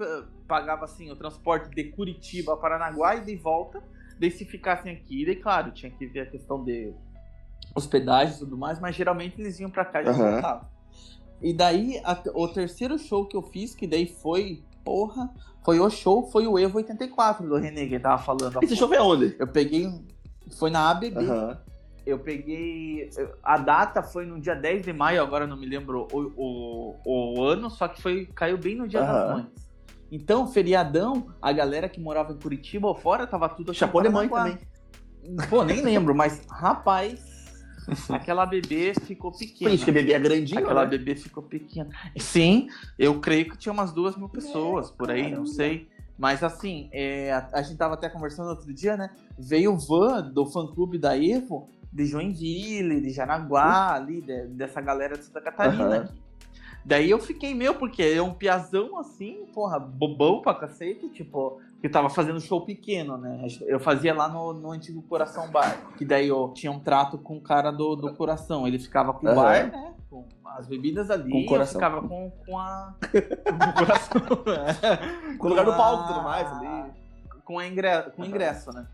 [0.47, 3.81] pagava assim, o transporte de Curitiba a Paranaguá e de volta.
[4.19, 6.93] Daí se ficassem aqui, daí claro, tinha que ver a questão de
[7.75, 10.31] hospedagem e tudo mais, mas geralmente eles iam pra cá e já Aham.
[10.33, 10.67] voltavam.
[11.41, 15.29] E daí, a- o terceiro show que eu fiz, que daí foi, porra,
[15.63, 18.59] foi o show, foi o Evo 84 do René, que ele tava falando.
[18.61, 19.35] Esse show foi aonde?
[19.39, 19.89] Eu peguei,
[20.57, 21.57] foi na ABB, Aham.
[22.05, 23.09] eu peguei,
[23.43, 27.43] a data foi no dia 10 de maio, agora não me lembro o, o, o
[27.43, 29.33] ano, só que foi, caiu bem no dia das Aham.
[29.33, 29.63] mães.
[30.11, 34.29] Então, feriadão, a galera que morava em Curitiba ou fora, tava tudo Chapéu de mãe
[34.29, 34.59] também.
[35.49, 37.32] Pô, nem lembro, mas rapaz,
[38.09, 39.69] aquela bebê ficou pequena.
[39.69, 40.89] Por isso que a bebê é grandinho, Aquela né?
[40.89, 41.89] bebê ficou pequena.
[42.17, 45.47] Sim, eu creio que tinha umas duas mil pessoas por aí, não caramba.
[45.47, 45.87] sei.
[46.17, 49.09] Mas assim, é, a, a gente tava até conversando outro dia, né?
[49.37, 54.79] Veio o van do fã clube da Evo, de Joinville, de Jaraguá, ali, de- dessa
[54.79, 55.95] galera de Santa Catarina.
[56.01, 56.23] Aqui.
[56.85, 61.89] Daí eu fiquei meu, porque é um piazão assim, porra, bobão pra cacete, tipo, que
[61.89, 63.45] tava fazendo show pequeno, né?
[63.67, 67.35] Eu fazia lá no, no antigo Coração Bar, que daí eu tinha um trato com
[67.35, 68.65] o cara do, do Coração.
[68.65, 69.93] Ele ficava com o bar, né?
[70.09, 71.73] Com as bebidas ali, Com o eu Coração.
[71.73, 72.95] ficava com, com a.
[73.03, 74.21] Com o coração.
[75.37, 76.91] Com o lugar do palco e tudo mais ali.
[77.43, 78.01] Com, a ingre...
[78.15, 78.87] com o ingresso, né?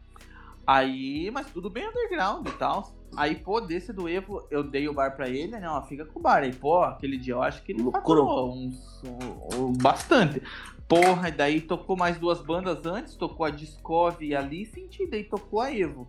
[0.65, 2.91] Aí, mas tudo bem underground e tal.
[3.15, 5.69] Aí, pô, desse do Evo, eu dei o bar pra ele, né?
[5.69, 6.41] Ó, fica com o bar.
[6.41, 8.25] Aí, pô, aquele dia eu acho que ele Loucurou.
[8.25, 10.41] faturou uns, um- um- bastante.
[10.89, 15.06] Porra, e daí tocou mais duas bandas antes, tocou a Discov e a Licent, e
[15.08, 16.08] daí tocou a Evo.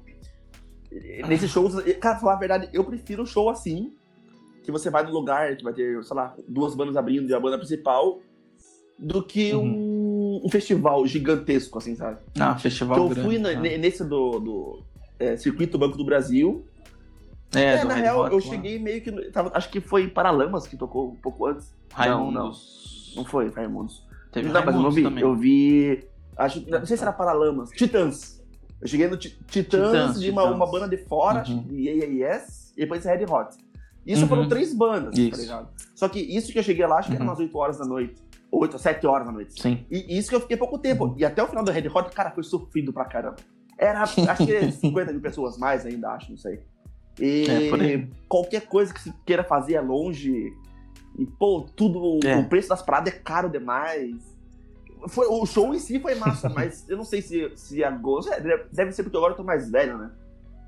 [1.29, 3.93] Nesses shows, cara, falar a verdade, eu prefiro um show assim,
[4.64, 7.38] que você vai no lugar que vai ter, sei lá, duas bandas abrindo e a
[7.38, 8.21] banda principal,
[8.99, 10.40] do que Uhum.
[10.43, 12.19] um, um festival gigantesco, assim, sabe?
[12.38, 13.21] Ah, festival eu grande.
[13.29, 13.61] fui na- tá.
[13.61, 14.83] ne- nesse do, do
[15.19, 16.64] é, Circuito Banco do Brasil.
[17.55, 18.43] É, É, na Red real, Hot eu lá.
[18.43, 19.11] cheguei meio que.
[19.31, 21.75] Tava, acho que foi Paralamas que tocou um pouco antes.
[21.93, 23.12] Raimundos.
[23.16, 24.05] Não foi, Raimundos.
[24.33, 25.03] Teve não, mas eu não vi.
[25.03, 25.23] também.
[25.25, 26.05] Eu vi.
[26.37, 27.71] Acho, não sei se era Paralamas.
[27.71, 28.40] Titãs.
[28.81, 30.57] Eu cheguei no Ti- Titãs, Titãs, de uma, Titãs.
[30.57, 31.62] uma banda de fora, Uhum.
[31.64, 33.57] de AAS, e depois Red Hot.
[34.07, 34.29] Isso Uhum.
[34.29, 35.40] foram três bandas, tá Isso.
[35.43, 35.69] ligado?
[35.95, 37.31] Só que isso que eu cheguei lá, acho que era Uhum.
[37.31, 38.14] umas 8 horas da noite.
[38.51, 39.61] 8 ou 7 horas da noite.
[39.61, 39.85] Sim.
[39.90, 41.05] E isso que eu fiquei pouco tempo.
[41.05, 41.14] Uhum.
[41.19, 43.37] E até o final do Red Hot, cara, foi sofrido pra caramba.
[43.79, 46.61] Era, acho que 50 mil pessoas mais ainda, acho, não sei.
[47.21, 50.51] E É, qualquer coisa que se queira fazer é longe.
[51.21, 52.27] E, pô, tudo.
[52.27, 52.39] É.
[52.39, 54.17] O preço das paradas é caro demais.
[55.09, 58.35] Foi, o show em si foi massa, mas eu não sei se, se agora.
[58.35, 60.11] é, Deve, deve ser porque agora eu tô mais velho, né?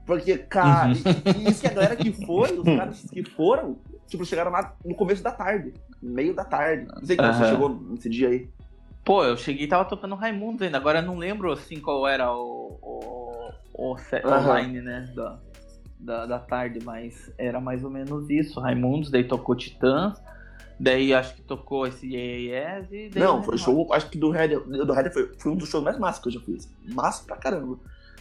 [0.07, 1.03] Porque, cara, Uhum.
[1.35, 4.75] e, e isso que a galera que foi, os caras que foram, tipo, chegaram lá
[4.85, 6.87] no começo da tarde, meio da tarde.
[6.95, 7.51] Não sei como você Aham.
[7.51, 8.49] chegou nesse dia aí.
[9.05, 10.77] Pô, eu cheguei e tava tocando Raimundos ainda.
[10.77, 14.51] Agora eu não lembro assim qual era o, o, o set Aham.
[14.51, 15.13] online, né?
[15.15, 15.39] Da,
[15.99, 18.61] da, da tarde, mas era mais ou menos isso.
[18.61, 20.21] Raimundos, daí tocou Titãs,
[20.83, 23.23] daí acho que tocou esse EAS e daí.
[23.23, 25.99] Não, foi show, acho que do Red, do Red foi, foi um dos shows mais
[25.99, 26.69] massa que eu já fiz.
[26.93, 27.79] Massa pra caramba.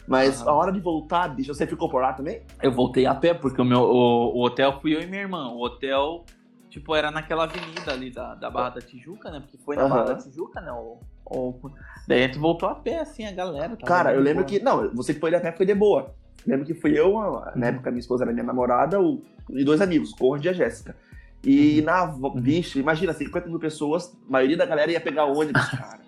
[0.08, 0.50] Mas Aham.
[0.50, 2.42] a hora de voltar, bicho, você ficou por lá também?
[2.62, 5.48] Eu voltei a pé, porque o meu o, o hotel fui eu e minha irmã.
[5.50, 6.26] O hotel,
[6.70, 9.40] tipo, era naquela avenida ali da, da Barra da Tijuca, né?
[9.40, 9.90] Porque foi na Aham.
[9.90, 10.72] Barra da Tijuca, né?
[10.72, 11.72] O, o-
[12.08, 13.76] daí a gente voltou a pé, assim, a galera.
[13.86, 14.46] Cara, eu lembro boa.
[14.60, 14.60] que.
[14.64, 16.14] Não, você que foi a pé foi de boa.
[16.46, 17.60] Lembro que fui eu, a- Uhum.
[17.60, 19.22] na época minha esposa era minha namorada, o,
[19.52, 20.96] e dois amigos, o Conrad e a Jéssica.
[21.44, 21.86] E Uhum.
[21.86, 22.06] na.
[22.06, 26.00] vo- Bicho, imagina, 50 mil pessoas, a maioria da galera ia pegar ônibus, cara.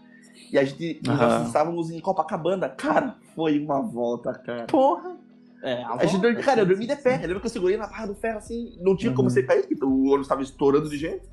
[0.52, 1.00] E a gente.
[1.04, 2.70] e Nós estávamos em Copacabana.
[2.70, 4.66] Cara, foi uma volta, cara.
[4.66, 5.18] Porra!
[5.64, 7.16] É, A gente dormi, cara, eu dormi de pé.
[7.16, 9.34] Eu lembro que eu segurei na barra do ferro assim, não tinha como Uhum.
[9.34, 11.24] você cair, porque o ônibus estava estourando de gente.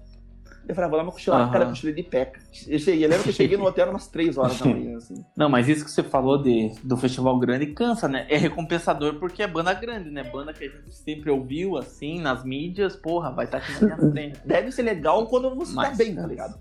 [0.68, 1.42] Eu falei, ah, vou dar uma cochilada.
[1.44, 1.52] Aham.
[1.52, 2.26] Cara, cochilei de pé.
[2.26, 2.44] cara.
[2.68, 5.14] Eu cheguei, eu lembro que eu cheguei no hotel umas 3 horas da manhã, assim.
[5.36, 8.26] Não, mas isso que você falou de, do festival grande cansa, né?
[8.28, 10.22] É recompensador porque é banda grande, né?
[10.22, 13.96] Banda que a gente sempre ouviu, assim, nas mídias, porra, vai estar aqui na minha
[14.12, 14.38] frente.
[14.44, 16.60] Deve ser legal quando você tá Mas bem, tá ligado?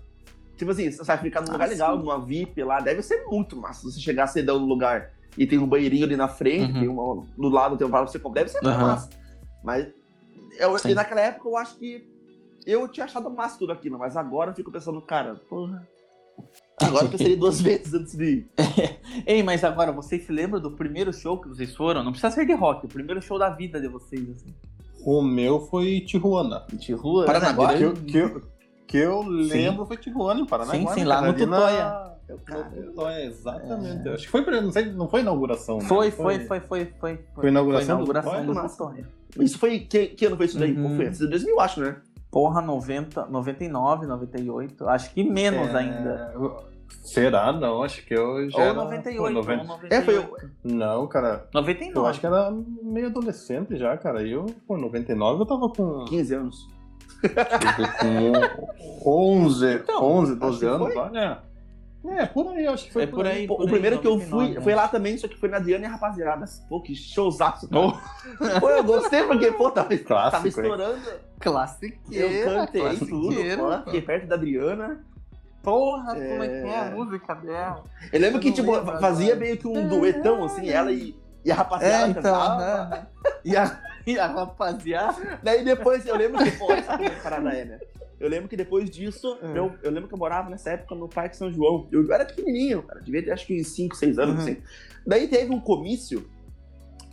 [0.56, 2.02] Tipo assim, você vai ficar num Ah, lugar legal, sim.
[2.02, 3.82] numa VIP lá, deve ser muito massa.
[3.88, 6.80] Você chegar cedão no lugar e tem um banheirinho ali na frente, Uhum.
[6.80, 8.88] tem uma, do lado tem um vaso pra você comprar, deve ser muito Aham.
[8.88, 9.08] massa.
[9.62, 9.86] Mas
[10.58, 12.09] eu, naquela época eu acho que
[12.66, 15.86] eu tinha achado massa tudo aquilo, mas agora eu fico pensando, cara, porra.
[16.80, 18.50] Agora eu pensaria duas vezes antes de ir.
[19.26, 22.02] Ei, mas agora, vocês se lembram do primeiro show que vocês foram?
[22.02, 24.54] Não precisa ser de rock, o primeiro show da vida de vocês, assim.
[25.04, 26.64] O meu foi Tijuana.
[26.78, 27.74] Tijuana, Paranaguá?
[27.74, 28.42] Que eu, que eu,
[28.86, 30.78] que eu lembro foi Tijuana, em Paranaguá.
[30.94, 31.26] Sim, sim, lá cara?
[31.32, 32.10] no Tutóia.
[32.28, 34.08] No Tutóia, exatamente.
[34.08, 35.84] Acho que foi, pra- não, sei, não foi inauguração, né?
[35.84, 37.18] Foi, foi, foi, foi, foi.
[37.34, 38.76] Foi a inauguração do inauguração do Massa.
[38.76, 39.08] Tutóia.
[39.38, 39.80] Isso foi.
[39.80, 40.72] Que, que ano foi isso daí?
[40.72, 40.96] Uhum.
[40.96, 41.06] Foi?
[41.06, 41.96] Antes de 2000, acho, né?
[42.30, 44.88] Porra, 90, 99, 98.
[44.88, 46.34] Acho que menos É, ainda.
[47.02, 47.52] Será?
[47.52, 48.74] Não, acho que eu já Ou era...
[48.74, 49.60] 98, Foi 90.
[49.62, 49.92] ou 98.
[49.94, 51.98] É, foi o- Não, cara, 99.
[51.98, 52.50] eu acho que era
[52.82, 54.22] meio adolescente já, cara.
[54.22, 56.68] E eu, pô, 99 eu tava com, 15 anos.
[59.02, 61.42] com 11, Então, 11, acho 12 que anos, olha.
[62.02, 63.46] É, por aí, acho que foi É por aí.
[63.46, 64.76] Pô, por o primeiro que eu fui 99, foi né?
[64.80, 66.46] lá também, só que foi na Diana e a rapaziada.
[66.68, 67.68] Pô, que showzaço.
[67.72, 67.92] Oh.
[68.60, 70.48] Pô, eu gostei porque, pô, tava, tava Clássico, hein?
[70.66, 71.00] estourando.
[71.38, 72.26] Classiqueira.
[72.26, 75.04] Eu cantei tudo, pô, fiquei perto da Adriana.
[75.62, 76.28] Porra, É.
[76.30, 77.84] como é que é a música dela?
[78.10, 79.40] Eu lembro Eu que, tipo, lembro fazia agora.
[79.40, 82.88] meio que um duetão, assim, ela e, e a rapaziada É, então, cantava.
[82.88, 83.06] né?
[83.44, 85.38] E a, e a rapaziada.
[85.42, 87.78] Daí depois, eu lembro que, pô, essa parada é, né?
[88.20, 89.52] Eu lembro que depois disso, Hum.
[89.52, 91.88] meu, eu lembro que eu morava nessa época no Parque São João.
[91.90, 94.40] Eu era pequenininho, cara, devia ter acho que uns 5, 6 anos, Uhum.
[94.42, 94.56] assim.
[95.06, 96.28] Daí teve um comício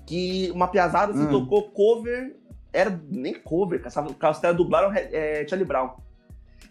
[0.06, 1.32] que uma piazada assim, Hum.
[1.32, 2.36] tocou cover,
[2.74, 5.92] era nem cover, os caras dublaram é, Charlie Brown.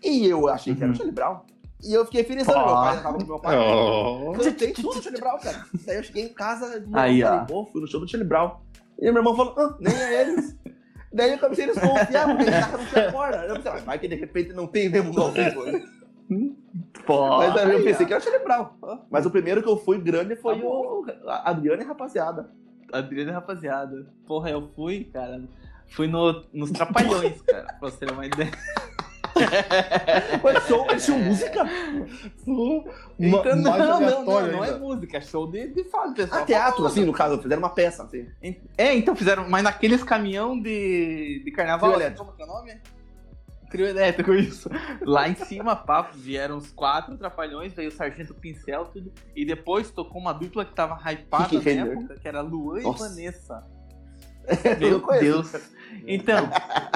[0.04, 0.96] E eu achei que era o Uhum.
[0.96, 1.40] Charlie Brown.
[1.84, 2.74] E eu fiquei feliz, meu Ó.
[2.84, 3.56] pai, eu tava com meu pai.
[3.58, 4.32] Oh.
[4.32, 5.64] Cantei tudo do Charlie Brown, cara.
[5.86, 7.64] Daí eu cheguei em casa, Aí, falei, ó.
[7.66, 8.56] fui no show do Charlie Brown.
[8.98, 10.56] E meu irmão falou, ah, nem é eles.
[11.12, 13.36] Daí eu comecei a desconfiar, porque ele tava no tinha corda.
[13.46, 15.82] Eu pensei, ah, vai que de repente não tem mesmo né?
[17.06, 18.68] Pô, Mas aí eu pensei que era o Charlie Brown.
[19.10, 22.50] Mas o primeiro que eu fui grande foi Tá o a Adriano e a rapaziada.
[22.92, 24.06] Adriana e rapaziada.
[24.26, 25.42] Porra, eu fui, cara.
[25.88, 28.50] Fui no, nos Trapalhões, cara, pra você ter uma ideia.
[30.42, 31.64] Mas show, eles tinham música?
[33.18, 36.42] Então, não, não, não, não é música, é show de, de fato, pessoal.
[36.42, 38.26] Ah, teatro, assim, no caso, fizeram uma peça, assim.
[38.76, 42.24] É, então fizeram, mas naqueles caminhão de, de carnaval, assim, elétrico.
[42.24, 42.80] como que é o nome?
[43.70, 44.70] Trio elétrico, isso.
[45.02, 49.12] Lá em cima, papo, vieram os quatro trapalhões, veio o Sargento Pincel, tudo.
[49.34, 53.75] E depois tocou uma dupla que tava hypada na época, que era Luan e Vanessa.
[54.80, 55.20] Eu Meu.
[55.20, 55.52] Deus.
[56.08, 56.48] Então,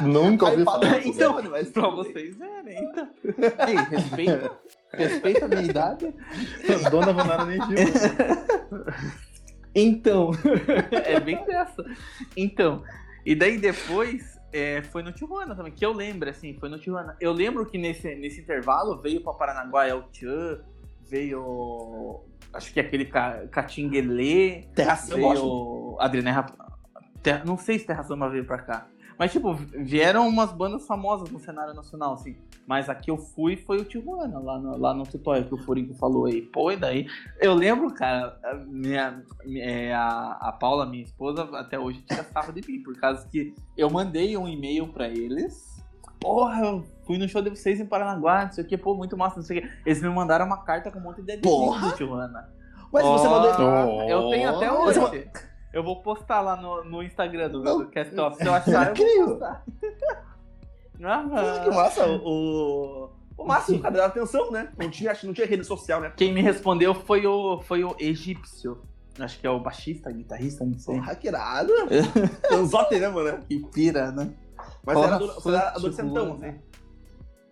[0.05, 0.87] Nunca ouvi falar.
[0.87, 3.09] fala, Então, mas pra vocês verem, então.
[3.67, 4.53] Ei, respeita,
[4.93, 6.15] respeita a minha idade.
[6.91, 7.77] Dona Vanara nem viu.
[9.75, 10.31] Então,
[10.91, 11.85] é bem dessa.
[12.37, 12.83] Então,
[13.25, 17.17] e daí depois é, foi no Tijuana também, que eu lembro, assim, foi no Tijuana.
[17.21, 20.61] Eu lembro que nesse, nesse intervalo veio pra Paranaguá El Chan,
[21.09, 22.21] veio,
[22.53, 25.15] acho que aquele Ca- Catinguelê, Terra acho.
[25.15, 26.47] veio Adriana.
[27.23, 28.87] Terra- Não sei se Terra Samba veio pra cá.
[29.19, 32.39] Mas, tipo, vieram umas bandas famosas no cenário nacional, assim.
[32.67, 35.59] Mas a que eu fui foi o Tijuana, lá no, lá no Tutóia, que o
[35.59, 36.41] Furinco falou aí.
[36.41, 37.07] Pô, e daí?
[37.39, 39.23] Eu lembro, cara, a minha,
[39.59, 43.55] é, a, a Paula, minha esposa, até hoje tira sarro de mim, por causa que
[43.77, 45.69] eu mandei um e-mail pra eles.
[46.19, 49.19] Porra, eu fui no show de vocês em Paranaguá, não sei o que, pô, muito
[49.19, 49.69] massa, não sei o que.
[49.85, 52.49] Eles me mandaram uma carta com um monte de adesivo do Tijuana.
[52.91, 54.03] Mas você Ó, mandou.
[54.09, 54.85] Eu tenho até Oh.
[54.85, 55.29] hoje.
[55.73, 57.79] Eu vou postar lá no, no Instagram do, Não.
[57.79, 58.37] do Cast Off.
[58.39, 59.27] Se eu achar, eu Incrível.
[59.27, 59.65] vou postar.
[61.01, 61.75] Porra, que Aham.
[61.77, 62.07] massa.
[62.09, 64.69] O, o máximo, cara, dava atenção, né?
[64.77, 66.13] Não tinha, acho que não tinha rede social, né?
[66.17, 68.83] Quem me respondeu foi o, foi o egípcio.
[69.19, 70.97] Acho que é o baixista, guitarrista, não sei.
[70.97, 71.73] Porra, que irado.
[72.53, 73.39] Anzote, né, mano?
[73.49, 74.33] Que pira, né?
[74.85, 76.59] Mas Porra, era, tipo, adolescentão, assim.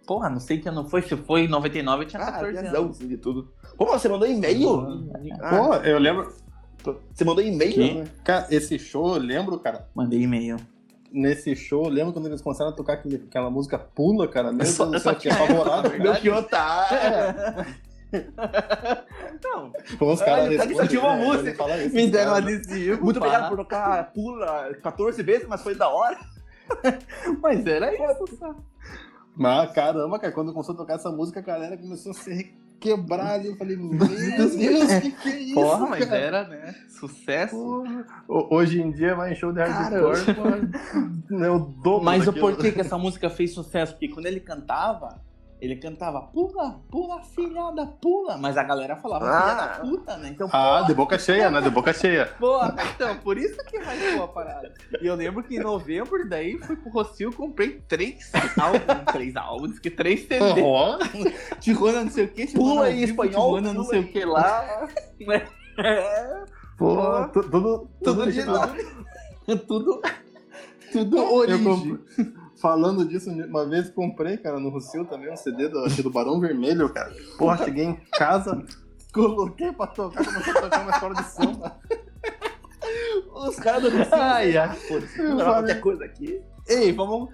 [0.06, 1.02] Porra, não sei que ano foi.
[1.02, 2.96] Se foi em 99, eu tinha Ah, 14 piazão, anos.
[2.96, 3.52] assim, de tudo.
[3.76, 5.10] Como você mandou e-mail?
[5.40, 6.32] Ah, Pô, eu lembro.
[7.14, 7.94] Você mandou e-mail?
[7.96, 8.04] Né?
[8.24, 9.88] Cara, esse show, eu lembro, cara.
[9.94, 10.56] Mandei e-mail.
[11.10, 14.48] Nesse show, eu lembro quando eles começaram a tocar aquele- aquela música Pula, cara.
[14.52, 15.90] Meu Deus do eu céu, só que é tinha favorável.
[15.92, 17.66] essa, Meu que otário.
[19.44, 21.76] Não, Pô, os caras tá que respondem, tinha uma né, música.
[21.78, 23.04] isso, me deram um adesivo.
[23.04, 26.18] Muito obrigado por tocar pula 14 vezes, mas foi da hora.
[27.40, 28.38] Mas era isso?
[29.34, 33.34] Mas caramba, cara, quando começou a tocar essa música, a galera começou a se quebrar
[33.34, 33.48] ali.
[33.48, 35.54] Eu falei, meu Deus, que que é isso?
[35.54, 36.16] Porra, mas cara?
[36.20, 36.74] era, né?
[36.88, 37.54] Sucesso.
[37.56, 38.06] Porra.
[38.28, 42.26] Ho- Hoje em dia vai em show de hardcore, pô, é o dobro Mas o
[42.32, 42.46] daquilo.
[42.54, 43.92] porquê que essa música fez sucesso?
[43.92, 45.20] Porque quando ele cantava,
[45.60, 48.36] ele cantava pula, pula, filhada, pula.
[48.38, 49.42] Mas a galera falava Ah.
[49.42, 50.28] filha da puta, né?
[50.30, 51.60] Então, Ah, de boca cheia, né?
[51.60, 52.26] De boca cheia.
[52.38, 54.72] porra, então, por isso que vai boa a parada.
[55.00, 59.78] E eu lembro que em novembro, daí fui pro Rocio, comprei três álbuns, três álbuns,
[59.78, 60.62] que três CD.
[60.62, 60.98] Ó,
[61.60, 64.88] Tijuana não sei o que, Pula em espanhol, Tijuana não sei o que lá.
[65.78, 66.44] É,
[66.76, 66.96] pô,
[67.32, 68.74] tu- tudo, tudo tudo de novo.
[69.66, 70.02] Tudo,
[70.92, 71.98] tudo Eu origem.
[72.60, 76.92] Falando disso, uma vez comprei, cara, no Rocio também um CD do, do Barão Vermelho,
[76.92, 77.12] cara.
[77.38, 78.64] Porra, cheguei em casa,
[79.12, 81.76] coloquei pra tocar, comecei a tocar uma escola de samba.
[83.34, 84.14] Os caras do Rocio.
[84.14, 84.74] Ai, ai.
[84.76, 86.40] Foda-se, Eu não falei- qualquer coisa aqui.
[86.68, 87.30] Ei, vamos.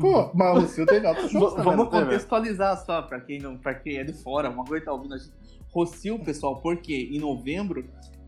[0.00, 3.98] Pô, mas o Rocio teve altos shows Vamos contextualizar só pra quem, não, pra quem
[3.98, 5.32] é de fora, uma coisa que tá ouvindo a gente.
[5.70, 7.84] Rocio, pessoal, porque em novembro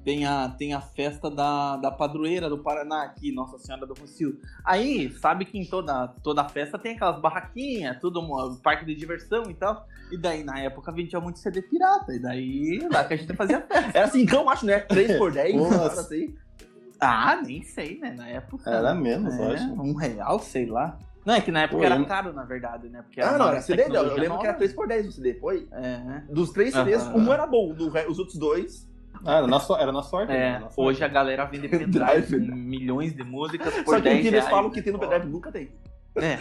[0.09, 4.41] tem a, tem a festa da, da padroeira do Paraná aqui, Nossa Senhora do Rocio.
[4.65, 9.51] Aí, sabe que em toda, toda festa tem aquelas barraquinhas, tudo um parque de diversão
[9.51, 9.87] e tal.
[10.11, 12.15] E daí, na época, vendia muito CD pirata.
[12.15, 13.91] E daí, lá que a gente fazia festa.
[13.99, 14.81] Era assim, então, acho, né?
[14.81, 16.01] 3 por 10, Nossa.
[16.01, 16.35] assim.
[16.99, 18.15] Ah, nem sei, né?
[18.17, 18.71] Na época.
[18.71, 19.73] Era menos, eu é, acho.
[19.75, 20.99] Um real, sei lá.
[21.23, 23.03] Não, é que na época Pô, era caro, na verdade, né?
[23.03, 24.05] Porque Ah, não, era CD, não.
[24.05, 24.55] Eu lembro que era nova.
[24.55, 25.35] 3 por 10 o CD.
[25.35, 25.69] Foi.
[25.71, 26.27] É, né?
[26.31, 27.19] Dos três CDs, Aham.
[27.19, 27.75] um era bom.
[27.75, 28.89] do os outros dois.
[29.25, 30.29] Ah, era na, so- era na sorte.
[30.33, 30.37] né?
[30.37, 30.81] É, Era na sorte.
[30.81, 32.55] hoje a galera vende pendrive né?
[32.55, 34.75] milhões de músicas por Só que o 10 que eles reais, falam né?
[34.75, 35.71] que tem no pendrive nunca tem.
[36.17, 36.37] É.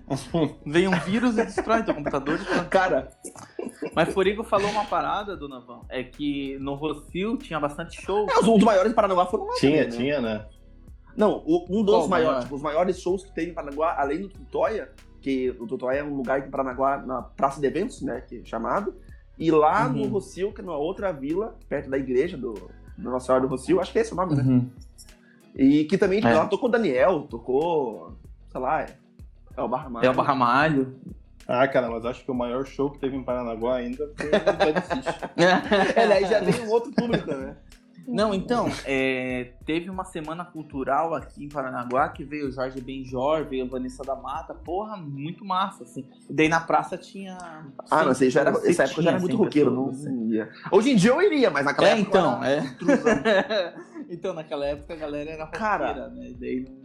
[0.66, 2.38] Vem um vírus e destrói teu computador.
[2.40, 2.64] e.
[2.68, 3.10] Cara,
[3.94, 8.26] Mas Forigo falou uma parada, Dona Van, é que no Rocio tinha bastante show.
[8.30, 9.54] é, os, os maiores de Paranaguá foram lá.
[9.54, 9.96] Tinha, também, né?
[9.96, 10.46] tinha, né?
[11.16, 12.42] Não, o- um dos Qual maiores, maior?
[12.42, 16.04] tipo, os maiores shows que tem em Paranaguá, além do Tutóia, que o Tutóia é
[16.04, 18.94] um lugar em Paranaguá, na Praça de Eventos, né, que é chamado,
[19.40, 20.08] e lá no Uhum.
[20.10, 22.52] Rocio, que é numa outra vila, perto da igreja do,
[22.96, 24.42] do Nossa Senhora do Rocio, acho que é esse o nome, né?
[24.42, 24.70] Uhum.
[25.56, 26.36] E que também, tipo, É.
[26.36, 28.12] lá tocou Daniel, tocou,
[28.52, 28.86] sei lá, é,
[29.56, 30.06] é o Barra Mágica.
[30.06, 30.94] É o Barramalho.
[31.48, 34.30] Ah, cara, mas acho que o maior show que teve em Paranaguá ainda foi o.
[35.96, 37.56] É, daí já vem um outro público, né?
[38.06, 43.44] Não, então, é, teve uma semana cultural aqui em Paranaguá que veio o Jorge Benjor,
[43.44, 46.04] veio a Vanessa da Mata, porra, muito massa, assim.
[46.28, 47.36] Daí na praça tinha.
[47.90, 49.92] Ah, não, sei, já era, essa época eu já era muito 100 roqueiro, não
[50.28, 50.48] ia.
[50.72, 52.18] Hoje em dia eu iria, mas naquela É, época.
[52.18, 53.74] então, era é.
[54.10, 55.86] então, naquela época a galera era Cara.
[55.88, 56.30] roqueira, né?
[56.30, 56.79] E daí não.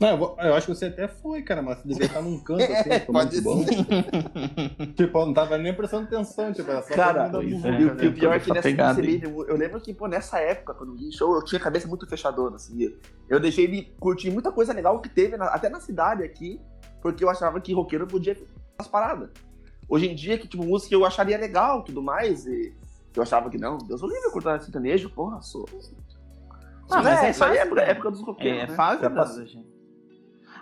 [0.00, 2.62] Não, eu, eu acho que você até foi, cara, mas você devia estar num canto
[2.62, 3.64] assim, É, foi pode muito bom.
[4.94, 7.70] tipo, eu não tava nem prestando atenção, tipo, era só Cara, pra mim dar é.
[7.76, 10.74] um- E, o- pior é que Essa nessa, vídeo, eu lembro que, pô, nessa época,
[10.74, 12.94] quando eu ia em show, eu tinha a cabeça muito fechadona, assim.
[13.28, 16.60] Eu deixei de curtir muita coisa legal que teve, na- até na cidade aqui,
[17.02, 18.46] porque eu achava que roqueiro podia fazer
[18.78, 19.30] as paradas.
[19.88, 22.72] Hoje em dia, que, tipo, música eu acharia legal tudo mais, e
[23.16, 25.68] eu achava que não, Deus o livre, eu curtar sertanejo, porra, sou.
[26.90, 27.90] Ah, mas é isso aí é época, né?
[27.90, 28.62] época dos roqueiros.
[28.62, 28.74] É, né?
[28.74, 29.77] fácil, Já né, gente?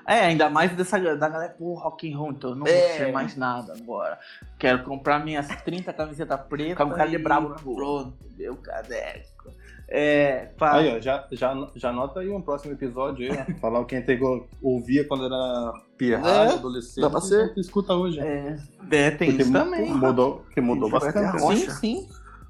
[0.07, 2.97] É, ainda mais dessa da galera, pô, rock and roll, então eu não vou É.
[2.97, 4.19] ser mais nada agora.
[4.59, 6.71] Quero comprar minhas 30 camisetas pretas.
[6.73, 7.75] Ficar com cara de brabo na rua.
[7.75, 9.51] Pronto, meu cadeco.
[9.89, 10.77] É, pá.
[10.77, 13.55] Aí, ó, já, já, já anota aí um próximo episódio aí, ó.
[13.61, 14.21] Falar o que a gente
[14.63, 17.01] ouvia quando era pirralho, É, adolescente.
[17.03, 17.55] dá pra ser.
[17.55, 18.21] que escuta hoje.
[18.21, 18.57] É,
[18.91, 19.93] é, tem Porque isso também.
[19.93, 21.39] Mudou, que mudou bastante.
[21.41, 22.09] Sim, sim.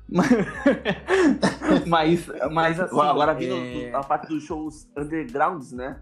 [1.87, 3.01] mas, mas assim.
[3.01, 3.93] Agora vindo é...
[3.95, 6.01] a parte dos shows undergrounds, né?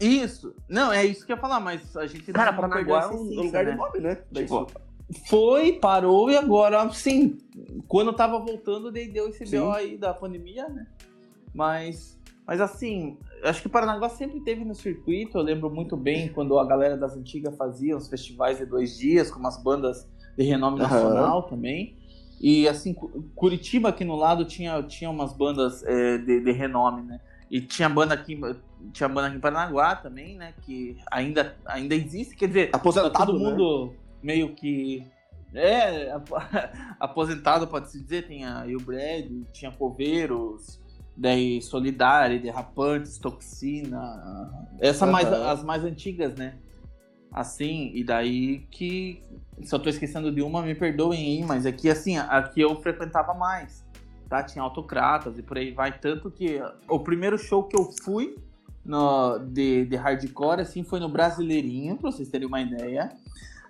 [0.00, 0.54] Isso.
[0.68, 3.16] Não, é isso que eu ia falar, mas a gente Cara, não perdeu Paranaguá é
[3.16, 3.70] um lugar né?
[3.72, 4.18] de nome, né?
[4.30, 4.66] Daí, Tipo,
[5.28, 7.38] Foi, parou e agora, sim.
[7.86, 9.60] Quando tava voltando, daí deu esse Sim.
[9.60, 10.86] BO aí da pandemia, né?
[11.54, 15.38] Mas, mas assim, acho que Paranaguá sempre teve no circuito.
[15.38, 19.30] Eu lembro muito bem quando a galera das antigas fazia os festivais de dois dias,
[19.30, 21.96] com umas bandas de renome nacional também.
[22.40, 27.02] E assim, Cu- Curitiba aqui no lado tinha, tinha umas bandas é, de, de renome,
[27.02, 27.20] né?
[27.54, 28.36] E tinha banda aqui,
[28.92, 30.54] tinha banda aqui em Paranaguá também, né?
[30.62, 33.48] Que ainda, ainda existe, quer dizer, Tá aposentado, todo né?
[33.48, 35.06] mundo meio que.
[35.54, 36.32] É, ap-
[36.98, 38.26] aposentado, pode-se dizer.
[38.26, 40.80] Tem a o Brad, tinha Coveiros,
[41.16, 44.50] daí Solidária, Derrapantes, Toxina.
[44.80, 46.56] Essa mais, as mais antigas, né?
[47.30, 49.22] Assim, e daí que.
[49.62, 53.32] Se eu tô esquecendo de uma, me perdoem aí, mas aqui, assim, aqui eu frequentava
[53.32, 53.83] mais.
[54.28, 54.42] Tá?
[54.42, 55.98] Tinha autocratas e por aí vai.
[55.98, 58.36] Tanto que o primeiro show que eu fui
[58.84, 63.12] no, de, de hardcore, assim, foi no Brasileirinho, pra vocês terem uma ideia.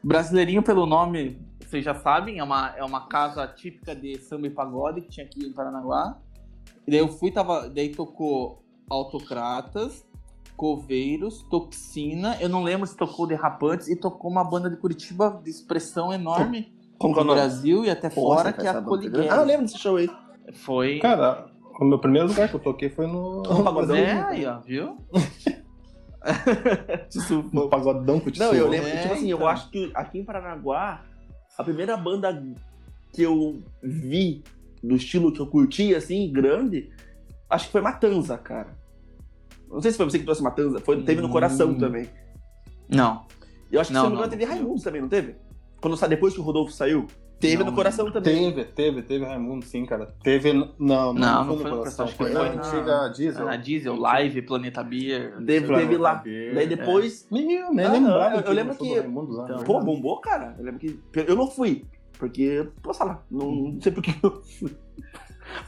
[0.02, 4.50] Brasileirinho, pelo nome, vocês já sabem, é uma, é uma casa típica de samba e
[4.50, 6.18] pagode que tinha aqui em Paranaguá.
[6.86, 10.04] E daí eu fui, tava, daí tocou Autocratas,
[10.56, 15.50] Coveiros, Toxina, eu não lembro se tocou Derrapantes, e tocou uma banda de Curitiba de
[15.50, 17.34] expressão enorme Como é no?
[17.34, 19.34] Brasil e até Porra, fora, que é a essa banda Coligueira.
[19.34, 20.08] Ah, eu lembro desse show aí.
[20.52, 20.98] Foi...
[20.98, 21.46] Cara,
[21.80, 23.96] o meu primeiro lugar que eu toquei foi no, No pagodão.
[23.96, 24.98] É, aí, ó, viu?
[27.52, 29.48] no Pagodão com Não, eu lembro, É, tipo assim, eu então.
[29.48, 31.02] acho que aqui em Paranaguá,
[31.58, 32.42] a primeira banda
[33.12, 34.42] que eu vi
[34.82, 36.90] do estilo que eu curti, assim, grande,
[37.48, 38.76] acho que foi Matanza, cara.
[39.68, 41.78] Não sei se foi você que trouxe Matanza, foi, teve no coração Hum.
[41.78, 42.08] também.
[42.88, 43.26] Não.
[43.70, 44.52] Eu acho que Não, se não não, teve não.
[44.52, 45.36] Raimundos também, não teve?
[45.80, 47.06] Quando depois que o Rodolfo saiu.
[47.48, 48.52] Teve Não, no coração também.
[48.52, 50.06] Teve, teve, teve Raimundo, sim, cara.
[50.22, 50.52] Teve.
[50.52, 51.78] Não, não, Não, foi não foi no coração.
[51.78, 53.44] coração, acho Foi foi na- antiga Diesel.
[53.46, 55.36] Na Diesel, Live, Planeta Beer.
[55.44, 56.14] Teve, Planeta teve lá.
[56.16, 57.26] Beer, Daí depois.
[57.30, 58.36] Meu, nem Ah, não, lembrava.
[58.36, 59.44] eu- eu lembro que- do Raimundo lá.
[59.44, 60.54] Então, Pô, bombou, cara.
[60.58, 61.00] Eu lembro que.
[61.14, 61.84] Eu não fui.
[62.18, 64.74] Porque, posso falar, não, não sei porque eu fui.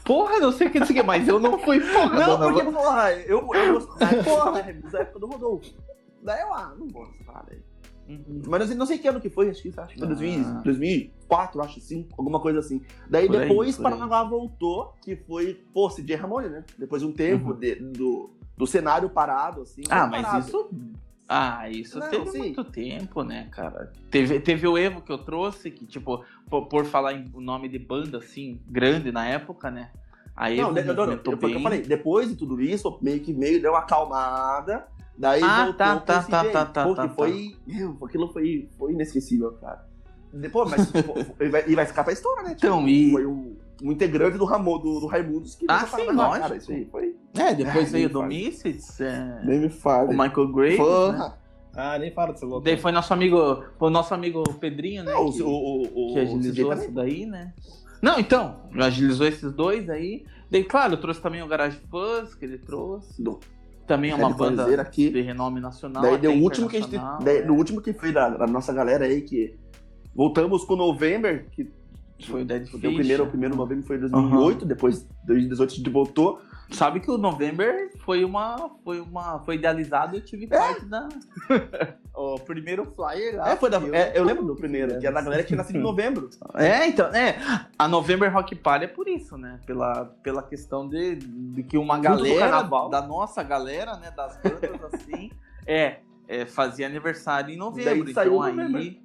[0.03, 2.19] Porra, não sei o que, não sei o que, mas eu não fui porra.
[2.19, 4.23] Não, dona- porque, porra, eu, eu gostava.
[4.23, 4.51] Porra,
[4.91, 5.69] da época do Rodolfo.
[6.23, 7.59] Daí eu, ah, não vou gostar, daí.
[8.07, 8.41] Uhum.
[8.47, 10.11] Mas não sei, que ano que foi, acho que, acho que foi Ah.
[10.11, 12.81] 2000, 2004, acho assim, alguma coisa assim.
[13.09, 13.83] Daí Por aí, depois aí.
[13.83, 16.63] Paranaguá voltou, que foi, pô, CJ Ramone, né?
[16.77, 17.59] Depois de um tempo Uhum.
[17.59, 19.81] de- do, do cenário parado, assim.
[19.89, 20.45] Ah, mas parado.
[20.47, 20.69] isso.
[21.29, 22.37] Ah, isso Não, teve sim.
[22.39, 23.91] muito tempo, né, cara?
[24.09, 27.67] Teve, teve o Evo que eu trouxe, que, tipo, por, por falar em o nome
[27.67, 29.91] de banda, assim, grande na época, né?
[30.33, 31.61] A Evo Não, de- eu, eu, eu bem.
[31.61, 34.87] falei, depois de tudo isso, meio que meio deu uma acalmada,
[35.17, 36.53] daí Ah, voltou tá, tá, esse tá, jeito.
[36.53, 39.85] tá, tá, Pô, tá, que foi, meu, aquilo foi, foi inesquecível, cara.
[40.33, 42.53] Depois, mas pô, e, vai, vai ficar pra história, né?
[42.57, 46.03] Então, Tipo, e- Foi um, um integrante do, Ramon, do, do Raimundos que Ah, sim,
[46.11, 46.39] lógico.
[46.41, 47.15] Cara, isso aí foi...
[47.35, 48.27] É, depois Ah, veio do fala.
[48.27, 50.09] Misfits, é, Nem me fala.
[50.09, 50.77] o Michael Graves,
[51.17, 51.33] né?
[51.79, 52.63] Ah, nem fala desse louco.
[52.65, 55.13] Daí foi nosso amigo, o nosso amigo Pedrinho, né?
[55.13, 57.53] Não, que, o, o, o, que o agilizou isso daí, né?
[58.01, 60.25] Não, então, agilizou esses dois aí.
[60.49, 63.21] Daí, claro, eu trouxe também o Garage Fuzz, que ele trouxe.
[63.21, 63.39] Do-
[63.87, 65.09] Também é uma banda aqui.
[65.09, 66.03] de renome nacional.
[66.03, 66.97] Daí deu o último que a gente.
[67.23, 67.45] Daí, é.
[67.45, 69.55] no último que foi da, da nossa galera aí, que
[70.13, 71.71] voltamos com o November, que
[72.25, 72.79] Foi o Dead o Fish.
[72.79, 76.41] primeiro, o primeiro novembro foi em 2008, depois em 2018 a gente voltou.
[76.71, 78.69] Sabe que o November foi uma.
[78.83, 79.39] Foi uma.
[79.39, 80.57] Foi idealizado e eu tive É.
[80.57, 81.07] parte da.
[82.13, 83.51] o primeiro flyer lá.
[83.51, 85.57] É, foi da, eu- é, eu lembro do primeiro, que era da galera que tinha
[85.57, 86.29] nascido em novembro.
[86.55, 87.37] É, então, é.
[87.77, 89.59] A November Rock Party é por isso, né?
[89.65, 94.11] Pela, pela questão de, de que uma galera, da nossa galera, né?
[94.11, 95.31] Das bandas assim,
[95.65, 98.03] é, é, fazia aniversário em novembro.
[98.03, 98.97] Daí então o November.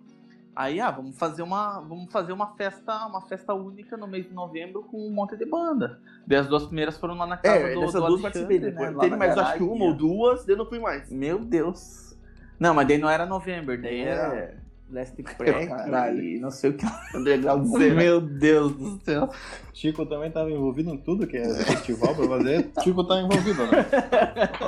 [0.54, 0.80] Aí.
[0.80, 1.80] Ah, vamos fazer uma.
[1.80, 5.44] Vamos fazer uma festa, uma festa única no mês de novembro com um monte de
[5.44, 6.00] banda.
[6.26, 8.58] Daí as duas primeiras foram lá na casa É, do, dessas do duas participei.
[8.58, 11.10] né, Depois teve mais acho que uma ou duas, daí eu não fui mais.
[11.10, 12.16] Meu Deus.
[12.58, 14.61] Não, mas daí não era novembro, daí era
[14.92, 16.22] É, Last Pré Caralho.
[16.22, 16.84] e não sei o que.
[17.14, 17.94] underground zero.
[17.96, 19.28] Meu Deus do céu.
[19.72, 22.70] Chico também tava envolvido em tudo que é festival pra fazer.
[22.82, 23.86] Chico tá envolvido, né?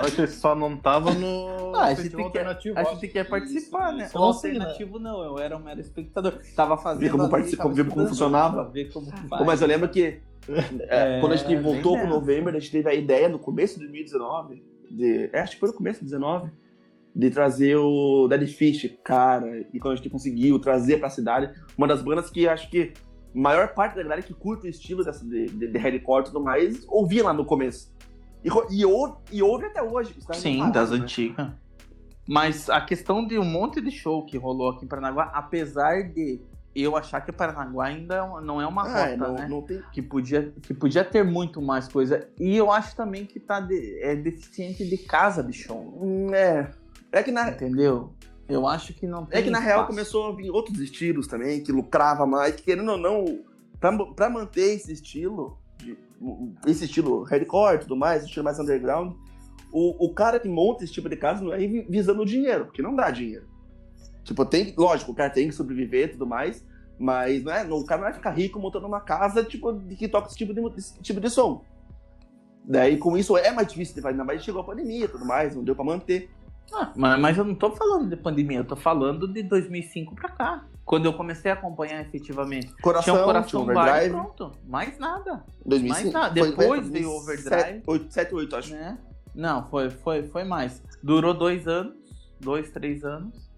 [0.02, 2.78] Acho que ele só não tava no Ah, a gente festival quer- alternativo.
[2.78, 2.90] A acho.
[2.94, 4.04] gente quer participar, né?
[4.06, 6.38] isso O eu não alternativo eu era um mero espectador.
[6.56, 7.00] Tava fazendo.
[7.00, 8.64] Ver como ali, tava ver como funcionava.
[8.70, 9.46] Ver como que Pô, faz.
[9.46, 12.70] mas eu lembro que é, É, quando a gente voltou bem pro novembro, a gente
[12.70, 16.10] teve a ideia no começo de 2019, de, é, acho que foi no começo de
[16.10, 16.50] 2019,
[17.14, 21.86] de trazer o Dead Fish, cara, e quando a gente conseguiu trazer pra cidade, uma
[21.86, 22.92] das bandas que acho que
[23.34, 26.24] a maior parte da galera que curte o estilo dessa, de, de, de hardcore e
[26.26, 27.92] tudo mais, ouvia lá no começo.
[28.42, 28.48] E,
[28.78, 30.14] e, ouve, e ouve até hoje.
[30.32, 30.96] Sim, das né?
[30.98, 31.48] antigas.
[32.26, 36.40] Mas a questão de um monte de show que rolou aqui em Paranaguá, apesar de
[36.74, 39.46] eu achar que Paranaguá ainda não é uma Ah, rota, é, não, né?
[39.48, 39.80] não tem...
[39.92, 42.28] Que podia, que podia ter muito mais coisa.
[42.40, 46.00] E eu acho também que tá de- é deficiente de casa de show.
[46.34, 46.70] É,
[47.18, 48.12] é que na, Entendeu?
[48.48, 49.90] Eu acho que não tem É que na real espaço.
[49.90, 53.24] começou a vir outros estilos também, que lucrava mais, que querendo ou não,
[53.80, 55.96] pra, pra manter esse estilo, de-
[56.66, 59.14] esse estilo hardcore e tudo mais, esse estilo mais underground,
[59.72, 62.66] o, o cara que monta esse tipo de casa não é vi- visando o dinheiro,
[62.66, 63.46] porque não dá dinheiro.
[64.24, 66.62] Tipo, tem, lógico, o cara tem que sobreviver e tudo mais,
[66.98, 70.28] mas não é, o cara não vai ficar rico montando uma casa tipo, que toca
[70.28, 71.64] esse tipo de, esse tipo de som.
[72.64, 75.64] Daí, com isso, é mais difícil ainda mais chegou a pandemia e tudo mais, não
[75.64, 76.30] deu pra manter.
[76.72, 80.28] Ah, mas, mas eu não tô falando de pandemia, eu tô falando de 2005 pra
[80.30, 80.64] cá.
[80.84, 82.68] Quando eu comecei a acompanhar efetivamente.
[82.82, 83.78] Coração, Tinha um coração bar e
[84.10, 84.10] overdrive.
[84.10, 84.52] pronto.
[84.66, 85.44] Mais nada.
[85.64, 86.04] 2005.
[86.04, 87.82] Mas nada, Foi- depois veio o Overdrive.
[88.10, 88.72] 7, 8, acho.
[88.74, 88.98] Né?
[89.34, 90.82] Não, foi, foi, foi mais.
[91.02, 91.94] Durou dois anos,
[92.40, 93.50] dois, três anos.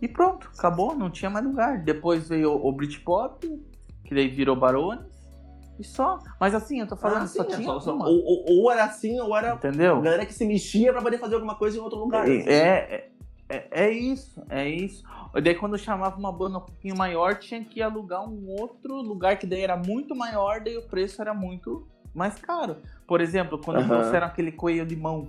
[0.00, 1.82] E pronto, acabou, não tinha mais lugar.
[1.82, 3.40] Depois veio o Britpop,
[4.04, 5.04] que daí virou Barones.
[5.78, 6.18] E só.
[6.40, 8.70] Mas assim, eu tô falando, Ah, só sim, é, tinha só- só- ou, ou- ou
[8.72, 10.00] era assim, ou era Entendeu?
[10.00, 12.22] galera que se mexia pra poder fazer alguma coisa em outro lugar.
[12.24, 12.42] assim.
[12.48, 13.08] É, é,
[13.48, 15.04] é, é isso, é isso.
[15.42, 19.38] Daí quando eu chamava uma banda um pouquinho maior, tinha que alugar um outro lugar
[19.38, 22.78] que daí era muito maior, daí o preço era muito mais caro.
[23.06, 23.88] Por exemplo, quando Aham.
[23.88, 25.28] trouxeram aquele coelho de mão.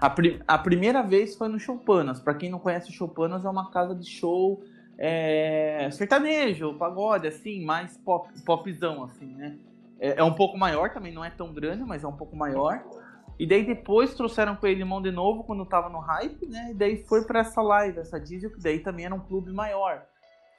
[0.00, 2.20] A, pri- a primeira vez foi no Choupanas.
[2.20, 4.62] Pra quem não conhece, o Choupanas é uma casa de show
[4.98, 9.56] é, sertanejo, pagode, assim, mais pop, popzão, assim, né?
[10.00, 12.82] É, é um pouco maior também, não é tão grande, mas é um pouco maior.
[13.38, 16.68] E daí depois trouxeram com ele limão de novo quando tava no hype, né?
[16.70, 20.02] E daí foi pra essa live, essa diesel, que daí também era um clube maior.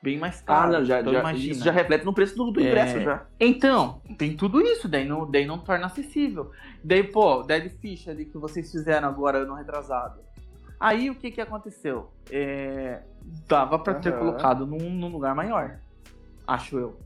[0.03, 0.71] Bem mais Ah, caro.
[0.73, 2.63] não, já, então já, isso já reflete no preço do, do É.
[2.63, 3.25] ingresso já.
[3.39, 6.51] Então, tem tudo isso, daí não, daí não torna acessível.
[6.83, 10.19] Daí, pô, Dead Fish ali que vocês fizeram agora ano retrasado.
[10.79, 12.09] Aí o que que aconteceu?
[12.29, 13.01] É,
[13.47, 14.19] dava pra ter Aham.
[14.19, 15.79] colocado num, num lugar maior.
[16.47, 16.99] Acho eu.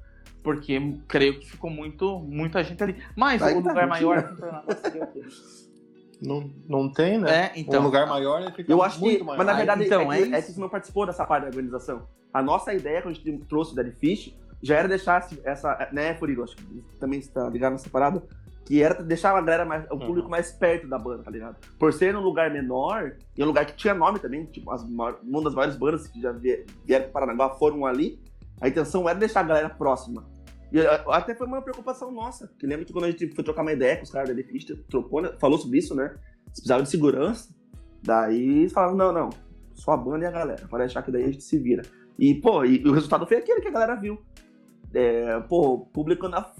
[0.43, 3.01] Porque creio que ficou muito, muita gente ali.
[3.15, 4.35] Mas Aí o tá, lugar mentira.
[4.39, 4.63] maior?
[6.21, 7.45] Não, não tem, né?
[7.45, 7.79] É, então.
[7.79, 9.23] um lugar maior ele fica Eu acho muito que.
[9.23, 9.37] maior.
[9.37, 10.47] Mas na verdade então, é, é que, é isso.
[10.47, 12.07] que você não participou dessa parte da organização.
[12.33, 15.89] A nossa ideia, quando a gente trouxe o Dead Fish, já era deixar essa.
[15.93, 16.43] Né, Furigo?
[16.43, 18.21] Acho que também está ligado nessa parada.
[18.69, 19.83] Que era deixar a galera mais.
[19.89, 21.57] o público mais perto da banda, tá ligado?
[21.79, 25.43] Por ser um lugar menor, e um lugar que tinha nome também, tipo, as, uma
[25.43, 28.21] das maiores bandas que já vie- vieram para Paranaguá foram ali.
[28.61, 30.23] A intenção era deixar a galera próxima.
[30.71, 32.47] E eh, até foi uma preocupação nossa.
[32.59, 34.45] Que lembra que quando a gente foi trocar uma ideia com os caras da Dead
[34.45, 36.05] Fish, trocou, né, falou sobre isso, né?
[36.05, 37.49] Eles precisavam de segurança.
[38.03, 39.29] Daí eles falaram, não, não,
[39.73, 41.81] só a banda e a galera, para deixar que daí a gente se vira.
[42.19, 44.21] E, pô, e, o resultado foi aquele que a galera viu.
[44.93, 46.53] É, pô, público na.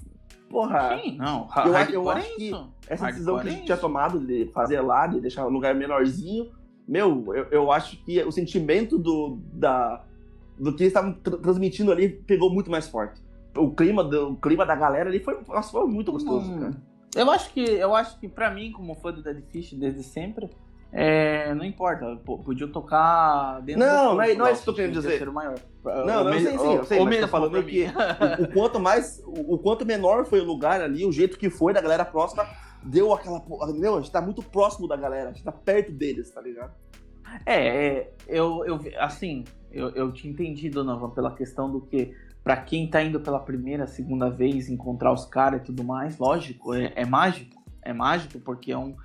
[0.50, 1.48] Porra, Sim, não.
[1.64, 1.72] Eu
[2.02, 2.68] eu é acho que isso.
[2.88, 5.74] essa decisão que a gente é tinha tomado de fazer lá, de deixar um lugar
[5.76, 6.50] menorzinho,
[6.88, 10.02] meu, eu, eu acho que o sentimento do, da,
[10.58, 13.20] do que eles estavam tra- transmitindo ali pegou muito mais forte.
[13.56, 16.58] O clima, do, o clima da galera ali foi, nossa, foi muito gostoso, Hum.
[16.60, 16.90] cara.
[17.14, 20.48] Eu acho que, eu acho que pra mim, como fã do Dead Fish desde sempre,
[20.92, 22.16] é, não importa.
[22.24, 25.30] Podiam tocar dentro Não, do não é- não é isso que eu tô querendo dizer.
[25.30, 25.54] maior.
[25.84, 27.84] Não, eu sei sim, o- eu sei, o mas tô mesmo falando que
[28.40, 31.48] o, o quanto mais, o, o quanto menor foi o lugar ali, o jeito que
[31.48, 32.44] foi da galera próxima,
[32.82, 33.42] deu aquela,
[33.74, 36.72] meu, a gente tá muito próximo da galera, a gente tá perto deles, tá ligado?
[37.46, 42.12] É, é, eu, eu assim, eu, eu tinha entendido, Novan, pela questão do que,
[42.42, 46.74] pra quem tá indo pela primeira, segunda vez, encontrar os caras e tudo mais, lógico,
[46.74, 48.96] é, é mágico, é mágico, porque é um.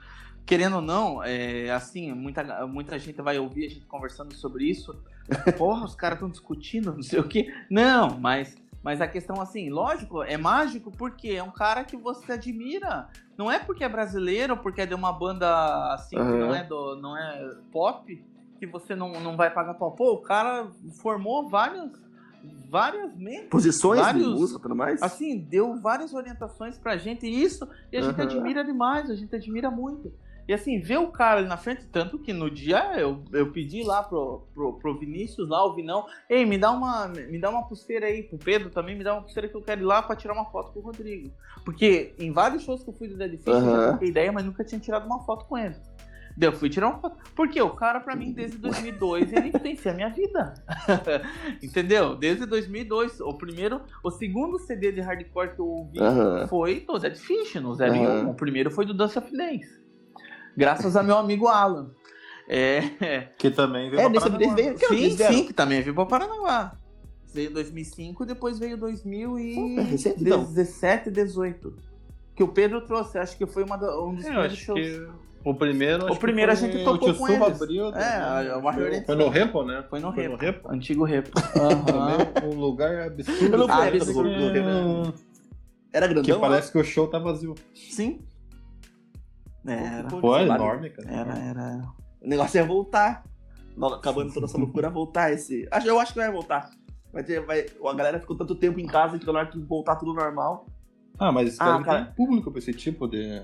[0.46, 4.96] Querendo ou não, é, assim, muita, muita gente vai ouvir a gente conversando sobre isso.
[5.58, 7.52] Porra, os caras estão discutindo, não sei o quê.
[7.70, 12.34] Não, mas, mas a questão, assim, lógico, é mágico porque é um cara que você
[12.34, 13.08] admira.
[13.36, 16.38] Não é porque é brasileiro, porque é de uma banda assim, que Aham.
[16.38, 18.24] não é, do, não é pop,
[18.60, 19.92] que você não, não vai pagar pau.
[19.94, 20.68] Pô, o cara
[21.02, 21.92] formou vários,
[22.70, 23.50] várias mentes.
[23.50, 25.02] Posições Vários- de música tudo mais.
[25.02, 29.36] Assim, deu várias orientações pra gente, e isso, e a gente admira demais, a gente
[29.36, 30.14] admira muito.
[30.48, 33.84] E assim, ver o cara ali na frente, tanto que no dia eu, eu pedi
[33.84, 37.68] lá pro, pro, pro Vinícius, lá, o Vinão, ei, me dá, uma, me dá uma
[37.68, 40.16] pulseira aí, pro Pedro também, me dá uma pulseira que eu quero ir lá pra
[40.16, 41.32] tirar uma foto com o Rodrigo.
[41.64, 44.46] Porque em vários shows que eu fui do Dead Fish, eu já troquei ideia, mas
[44.46, 45.76] nunca tinha tirado uma foto com ele.
[46.38, 47.18] Daí eu fui tirar uma foto.
[47.34, 50.54] Porque o cara, pra mim, desde 2002, ele influencia a minha vida.
[51.64, 52.16] Entendeu?
[52.16, 53.22] Desde 2002.
[53.22, 56.48] O primeiro, o segundo CD de hardcore que eu ouvi Aham.
[56.48, 57.84] foi do Dead Fish, no 01.
[57.84, 58.30] Aham.
[58.30, 59.85] O primeiro foi do Dance of Dance.
[60.56, 61.92] Graças a meu amigo Alan.
[62.48, 64.54] É, Que também veio É, pra Paranaguá.
[64.56, 64.76] veio.
[64.76, 66.78] Que sim, sim, que também veio pra Paranaguá.
[67.34, 70.44] Veio 2005, depois veio Pô, é 2017, recente, então.
[71.12, 71.74] 18.
[72.36, 74.80] Que o Pedro trouxe, acho que foi uma da- um dos É, eu primeiros shows.
[74.80, 75.08] que
[75.44, 76.12] o primeiro.
[76.12, 77.62] O primeiro a gente tocou com eles.
[77.62, 77.88] abriu.
[77.96, 79.84] É, a- o Warrior Foi no Repo, né?
[79.90, 80.36] Foi no Foi Repo.
[80.36, 80.72] no Repo.
[80.72, 81.32] Antigo Repo.
[81.58, 82.26] Aham.
[82.26, 83.66] Também um lugar absurdo.
[83.70, 85.14] Ah, esse do, do Renan.
[85.94, 86.24] Era grandão?
[86.36, 87.56] Que parece que o show tá vazio.
[87.74, 88.20] Sim.
[89.66, 90.08] Era.
[90.08, 91.10] Pô, é enorme, cara.
[91.12, 91.82] Era, era.
[92.22, 93.24] O negócio é voltar.
[93.98, 95.68] Acabando toda essa loucura, voltar esse.
[95.72, 96.70] Acho- Eu acho que vai voltar.
[97.12, 99.96] Vai ter, vai, a galera ficou tanto tempo em casa que na hora que voltar
[99.96, 100.66] tudo normal.
[101.18, 102.14] Ah, mas espero Ah, que cara.
[102.16, 103.42] público pra esse tipo de,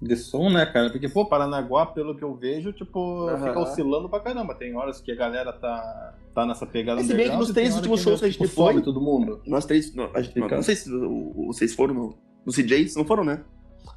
[0.00, 0.90] de som, né, cara?
[0.90, 3.46] Porque, pô, Paranaguá, pelo que eu vejo, tipo, Aham.
[3.48, 4.54] fica oscilando pra caramba.
[4.54, 8.00] Tem horas que a galera tá, tá nessa pegada Se bem que nos três últimos
[8.00, 9.42] shows que a tipo, gente sobe foi- todo mundo.
[9.46, 9.94] Nós três.
[9.94, 12.14] Não, a gente, não, não sei se o- o- vocês foram no,
[12.46, 13.42] no CJs, não foram, né?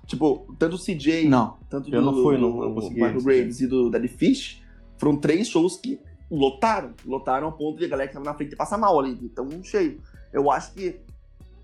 [0.05, 1.57] Tipo, tanto o CJ, Não.
[1.69, 4.61] tanto Eu do, não fui, não- consegui Michael Graves e do Dead Fish,
[4.97, 5.99] foram três shows que
[6.31, 6.93] lotaram.
[7.05, 9.99] Lotaram ao ponto de a galera que tava na frente passar mal ali, então cheio.
[10.31, 10.99] Eu acho que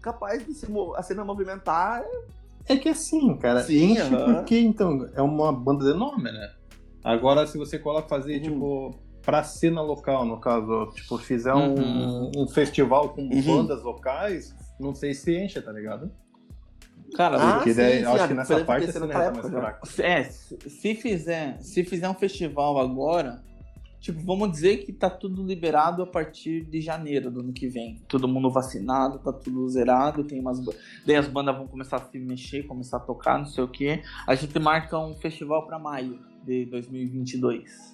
[0.01, 2.03] capaz de se, a cena movimentar.
[2.67, 4.36] É que assim, cara, Sim, enche aham.
[4.36, 6.51] porque, então, é uma banda de nome, né?
[7.03, 8.41] Agora, se você coloca fazer, Uhum.
[8.41, 12.32] tipo, pra cena local, no caso, tipo, fizer um, Uhum.
[12.38, 13.41] um festival com Uhum.
[13.45, 16.09] bandas locais, não sei se enche, tá ligado?
[17.16, 19.14] Cara, Ah, Porque sim, daí, sim, acho ah, que nessa parte ter a sido cena
[19.14, 19.59] naquela tá mais né?
[19.59, 20.01] fraca.
[20.01, 23.43] É, se fizer, se fizer um festival agora,
[23.99, 28.01] tipo, vamos dizer que tá tudo liberado a partir de janeiro do ano que vem.
[28.07, 30.59] Todo mundo vacinado, tá tudo zerado, tem umas
[31.05, 34.01] daí as bandas vão começar a se mexer, começar a tocar, não sei o quê.
[34.28, 37.93] A gente marca um festival pra maio de 2022.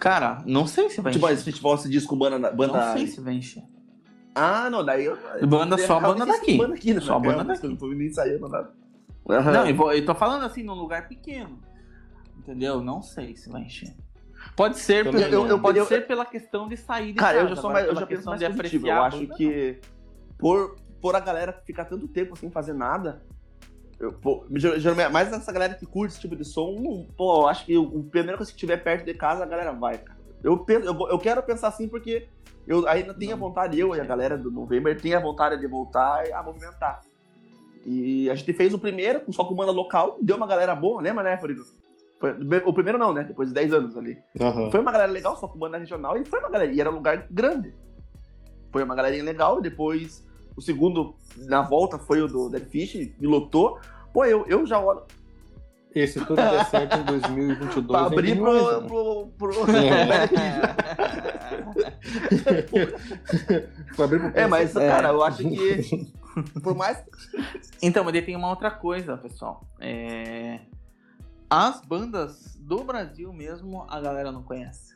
[0.00, 1.34] Cara, não sei se vai Tipo, encher.
[1.34, 2.50] esse festival se diz com banda.
[2.52, 2.72] banda...
[2.86, 3.62] Não sei se vai encher.
[4.38, 5.16] Ah, não, daí eu.
[5.46, 6.58] Banda só banda daqui.
[6.58, 7.00] Banda aqui né?
[7.00, 7.66] Só banda daqui.
[7.66, 8.70] Eu tô ensaiando nada.
[9.26, 11.58] Não, eu, vou- eu tô falando assim num lugar pequeno.
[12.38, 12.82] Entendeu?
[12.82, 13.96] Não sei se vai encher.
[14.54, 17.38] Pode ser, Eu- pela, eu- eu- pode eu- ser pela questão de sair de Cara,
[17.38, 18.86] eu casa, já sou mais, eu já penso mais de positivo.
[18.86, 19.80] Eu acho que
[20.38, 23.22] por, por a galera ficar tanto tempo sem fazer nada,
[23.98, 24.44] eu, pô,
[25.10, 27.82] mais essa galera que curte esse tipo de som, não- pô, eu acho que o,
[27.82, 30.15] o primeiro que tiver perto de casa, a galera vai, cara.
[30.46, 32.28] Eu, penso, eu, eu quero pensar assim porque
[32.68, 35.66] eu ainda tenho a vontade, eu e a galera do November, tem a vontade de
[35.66, 37.00] voltar a movimentar.
[37.84, 41.24] E a gente fez o primeiro, só com banda local, deu uma galera boa, lembra,
[41.24, 41.36] né?
[41.36, 42.30] Foi,
[42.64, 43.24] o primeiro não, né?
[43.24, 44.16] Depois de 10 anos ali.
[44.40, 44.70] Aham.
[44.70, 46.94] Foi uma galera legal, só com banda regional, e foi uma galera, e era um
[46.94, 47.74] lugar grande.
[48.70, 50.24] Foi uma galerinha legal, depois
[50.56, 53.80] o segundo, na volta, foi o do Dead Fish, e lotou.
[54.12, 55.02] Pô, eu, eu já olho
[55.96, 60.06] E se tudo der certo em 2022, pra abrir pro, pro, pro, É.
[63.96, 64.88] Pra abrir pro É, mas, É.
[64.88, 66.12] cara, eu acho que.
[66.62, 67.02] Por mais.
[67.80, 69.64] Então, mas tem uma outra coisa, pessoal.
[69.80, 70.60] É...
[71.48, 74.94] As bandas do Brasil mesmo, a galera não conhece.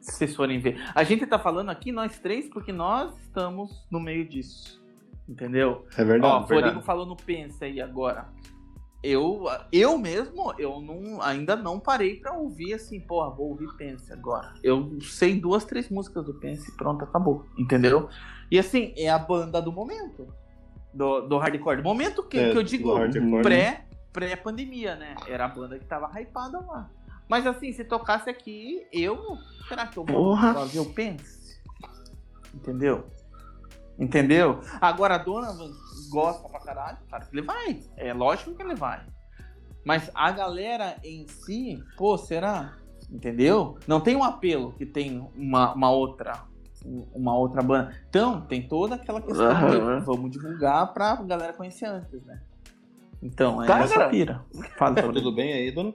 [0.00, 0.82] Se vocês forem ver.
[0.92, 4.84] A gente tá falando aqui, nós três, porque nós estamos no meio disso.
[5.28, 5.86] Entendeu?
[5.96, 6.34] É verdade.
[6.34, 6.84] Ó, Florigo verdade.
[6.84, 8.26] falou no Pensa aí agora.
[9.06, 14.12] Eu, eu mesmo, eu não, ainda não parei pra ouvir assim, porra, vou ouvir Pense
[14.12, 14.52] agora.
[14.64, 17.46] Eu sei duas, três músicas do Pense e pronto, acabou.
[17.56, 18.08] Entendeu?
[18.50, 20.26] E assim, é a banda do momento.
[20.92, 21.76] Do, do hardcore.
[21.76, 25.14] Do momento que, É, que eu digo hardcore, pré, pré-pandemia, né?
[25.28, 26.90] Era a banda que tava hypada lá.
[27.28, 29.16] Mas assim, se tocasse aqui, eu.
[29.68, 30.36] Será que eu vou
[30.66, 31.60] ver o Pense?
[32.52, 33.06] Entendeu?
[33.96, 34.60] Entendeu?
[34.80, 35.70] Agora Donovan
[36.10, 37.80] gosta pra caralho, claro que ele vai.
[37.96, 39.00] É lógico que ele vai.
[39.84, 42.74] Mas a galera em si, pô, será?
[43.10, 43.78] Entendeu?
[43.86, 46.44] Não tem um apelo que tem uma, uma outra
[47.14, 47.94] uma outra banda.
[48.08, 49.98] Então, tem toda aquela questão Aham.
[49.98, 52.40] de vamos divulgar pra galera conhecer antes, né?
[53.22, 54.44] Então, é Cara, essa pira.
[54.78, 55.92] Fala, Tá tudo bem aí, dona?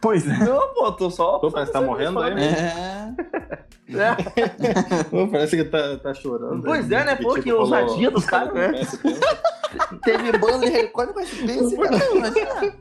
[0.00, 0.38] Pois é.
[0.44, 1.38] Não, pô, tô só.
[1.38, 3.14] Pô, parece que tá morrendo aí, É.
[3.86, 5.04] É.
[5.04, 6.62] Pô, parece que tá, tá chorando.
[6.64, 7.00] Pois aí.
[7.00, 7.16] é, né?
[7.16, 8.72] Que, Pô, tipo, que falou- ousadia dos caras, né?
[8.72, 11.96] Que- Teve banda de recorde com esse Pense, cara.
[12.14, 12.74] Imagina.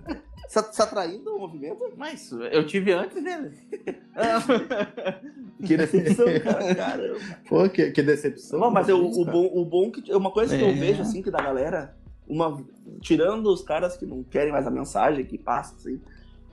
[0.47, 1.91] Se, se atraindo o movimento?
[1.97, 3.51] Mas eu tive antes dele.
[5.65, 6.75] Que decepção, cara.
[6.75, 7.19] Caramba.
[7.47, 8.59] Pô, que, que decepção.
[8.59, 10.13] Não, mas eu- o, bom, o bom que.
[10.13, 10.69] Uma coisa que É.
[10.69, 11.95] eu vejo, assim, que da galera.
[12.27, 12.63] Uma,
[13.01, 15.99] tirando os caras que não querem mais a mensagem que passa, assim.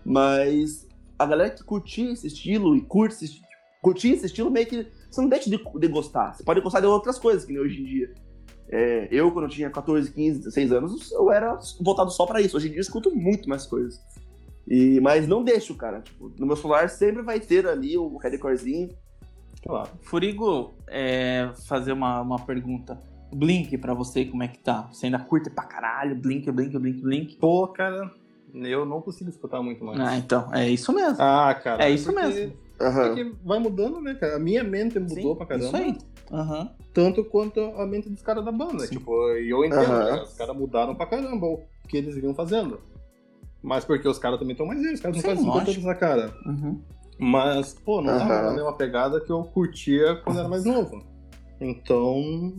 [0.05, 0.89] Mas
[1.19, 3.41] a galera que curtia esse estilo e curte esse,
[3.85, 4.87] esse estilo, meio que.
[5.11, 6.35] Você não deixa de, de gostar.
[6.35, 8.15] Você pode gostar de outras coisas, que nem hoje em dia.
[8.69, 12.57] É, eu, quando eu tinha 14, 15, 16 anos, eu era voltado só pra isso.
[12.57, 14.01] Hoje em dia eu escuto muito mais coisas.
[14.69, 16.01] E, mas não deixo, cara.
[16.01, 18.91] Tipo, no meu celular sempre vai ter ali o headcorezinho.
[19.63, 19.91] Claro.
[20.03, 22.99] Furigo, é, fazer uma, uma pergunta.
[23.35, 24.89] Blink pra você, como é que tá?
[24.93, 26.17] Você ainda curte pra caralho?
[26.17, 27.37] Blink, blink, blink, blink?
[27.37, 28.11] Pô, cara,
[28.55, 29.99] eu não consigo escutar muito mais.
[30.01, 31.17] Ah, então, é isso mesmo.
[31.21, 31.85] Ah, cara.
[31.85, 32.53] É isso porque- mesmo.
[32.79, 34.37] Porque vai mudando, né, cara?
[34.37, 35.67] A minha mente mudou Sim, pra caramba.
[35.67, 35.99] Isso aí.
[36.33, 36.71] Aham.
[36.95, 38.81] Tanto quanto a mente dos caras da banda.
[38.87, 38.97] Sim.
[38.97, 40.23] Tipo, e eu entendo, né?
[40.23, 42.81] Os caras mudaram pra caramba o que eles vinham fazendo.
[43.63, 45.73] Mas porque os caras também estão mais velhos, os caras não fazem 50 lógico.
[45.73, 46.35] anos na cara.
[46.47, 46.81] Uhum.
[47.19, 48.27] Mas, pô, não Aham.
[48.29, 51.03] tava na mesma pegada que eu curtia quando era mais novo.
[51.61, 52.55] Então,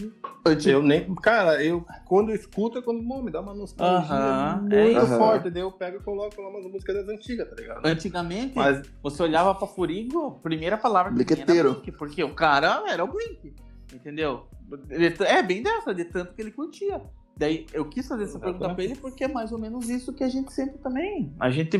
[0.65, 1.13] Eu nem.
[1.15, 4.91] Cara, eu quando eu escuto é quando pô, me dá uma nostalgia Aham, muito é
[4.91, 5.17] isso.
[5.17, 5.49] forte.
[5.49, 7.85] Daí eu pego e coloco lá umas músicas das antigas, tá ligado?
[7.85, 11.45] Antigamente, Mas você olhava pra Furigo, primeira palavra que era.
[11.45, 13.53] Blink, porque o cara era o Blink,
[13.93, 14.45] entendeu?
[15.21, 17.01] É bem dessa, de tanto que ele curtia.
[17.35, 18.59] Daí eu quis fazer essa Exatamente.
[18.59, 21.33] pergunta pra ele porque é mais ou menos isso que a gente sempre também.
[21.39, 21.79] A gente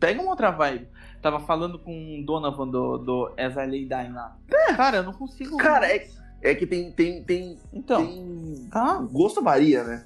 [0.00, 0.88] pega uma outra vibe.
[1.22, 4.36] Tava falando com o Donovan do, do As I Lay Dying lá.
[4.76, 5.56] Cara, eu não consigo.
[5.58, 6.08] Cara, é,
[6.42, 9.00] é que tem, tem, tem, Então, tem tá.
[9.00, 10.04] o gosto varia, né?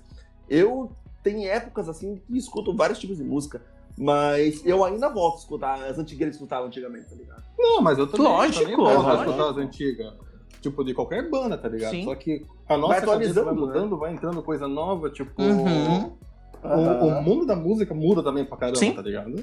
[0.49, 0.91] Eu
[1.23, 3.63] tenho épocas assim que escuto vários tipos de música,
[3.97, 7.43] mas eu ainda volto a escutar as antigas que escutava antigamente, tá ligado?
[7.59, 9.31] Não, mas eu também, Lógico, também lógico.
[9.31, 10.15] escutar as antigas.
[10.61, 11.93] Tipo, de qualquer banda, tá ligado?
[11.93, 12.05] Sim.
[12.05, 13.61] Só que a nossa Vai cabeça vai atualizando, né?
[13.67, 15.41] mudando, vai entrando coisa nova, tipo...
[15.43, 16.13] Uhum.
[16.63, 18.93] O, o mundo da música muda também pra caramba, Sim.
[18.93, 19.43] tá ligado?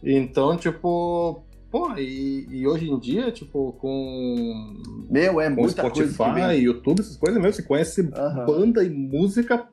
[0.00, 1.42] Então, tipo...
[1.74, 4.76] Pô, e, e hoje em dia, tipo, com,
[5.10, 6.62] Meu, é com muita coisa que Spotify.
[6.62, 8.46] YouTube, essas coisas, meu, você conhece Aham.
[8.46, 9.66] banda e música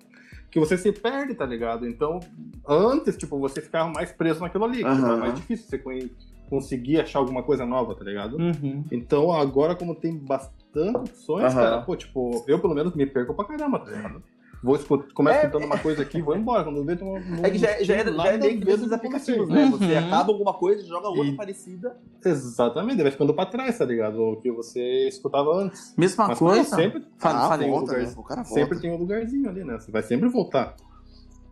[0.49, 1.87] que você se perde, tá ligado?
[1.87, 2.19] Então,
[2.67, 5.05] antes, tipo, você ficava mais preso naquilo ali, Aham.
[5.05, 6.09] era mais difícil você
[6.49, 8.37] conseguir achar alguma coisa nova, tá ligado?
[8.37, 8.83] Uhum.
[8.91, 13.45] Então, agora, como tem bastante opções, cara, pô, tipo, eu pelo menos me perco pra
[13.45, 14.23] caramba, tá ligado?
[14.63, 16.63] Vou escutar, começo É, escutando uma coisa aqui e vou embora.
[16.63, 18.91] Quando eu vejo, um- É que já, já, é, já é meio que vezes desses
[18.91, 19.63] aplicativos, né?
[19.65, 19.71] Uhum.
[19.71, 21.97] Você acaba alguma coisa e joga outra E- parecida.
[22.23, 24.21] Exatamente, vai ficando pra trás, tá ligado?
[24.21, 25.95] O que você escutava antes.
[25.97, 26.75] Mesma Mas coisa.
[26.75, 27.69] sempre, Fala, ah, fala aí.
[27.69, 28.05] volta, lugar.
[28.07, 28.13] né?
[28.15, 28.53] O cara volta.
[28.59, 29.79] sempre tem um lugarzinho ali, né?
[29.79, 30.75] Você vai sempre voltar.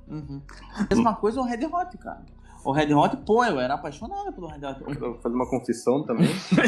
[0.07, 0.41] Uhum.
[0.89, 2.22] Mesma coisa o Red Hot, cara.
[2.64, 4.82] O Red Hot, pô, eu era apaixonado pelo Red Hot.
[4.86, 6.28] Eu vou fazer uma confissão também.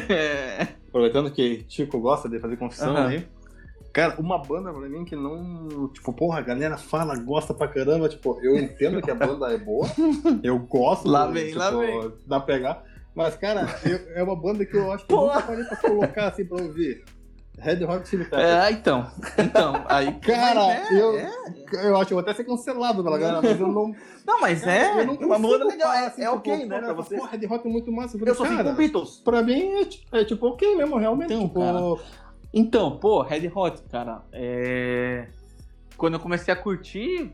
[0.10, 0.68] É.
[0.90, 3.08] Aproveitando que Chico gosta de fazer confissão Aham.
[3.10, 3.28] aí.
[3.94, 5.90] Cara, uma banda pra mim que não.
[5.90, 8.08] Tipo, porra, a galera fala, gosta pra caramba.
[8.08, 9.86] Tipo, eu entendo que a banda é boa.
[10.44, 12.14] Eu gosto Lá vem, tipo, lá vem.
[12.26, 12.84] da pegar.
[13.14, 16.28] Mas, cara, eu- é uma banda que eu acho que eu nunca parei pra colocar
[16.30, 17.04] assim pra ouvir.
[17.60, 18.42] Red Hot Chili Peppers.
[18.50, 19.12] É, então.
[19.38, 20.14] Então, aí.
[20.22, 21.30] Cara, é, eu, é.
[21.86, 23.94] eu acho que eu vou até ser cancelado pela galera, mas eu não.
[24.26, 25.02] Não, mas é.
[25.02, 27.18] eu não uma banda legal, é- assim, é tipo, ok, né, olhar pra falar, você.
[27.18, 28.18] Pô, Red Hot é muito massa.
[28.18, 29.18] Eu, Eu só fico cara, com Beatles.
[29.20, 29.62] Pra mim
[30.14, 31.34] é, é tipo ok mesmo, realmente.
[31.34, 31.80] Então, tipo, cara.
[32.54, 35.28] Então, pô, Red Hot, cara, é...
[35.96, 37.32] quando eu comecei a curtir,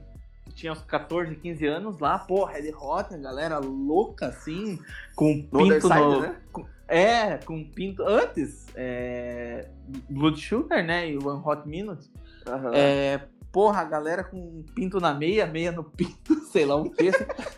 [0.54, 4.80] tinha uns 14, 15 anos lá, pô, Red Hot, a galera louca, assim,
[5.16, 6.22] com No pinto no...
[6.22, 6.36] né?
[6.52, 8.04] com- É, com pinto...
[8.04, 9.68] Antes, é...
[10.10, 12.10] Blood Sugar, né, e One Hot Minute,
[12.48, 12.72] Aham.
[12.76, 13.22] é...
[13.58, 17.12] Porra, a galera com pinto na meia, meia no pinto, sei lá o que.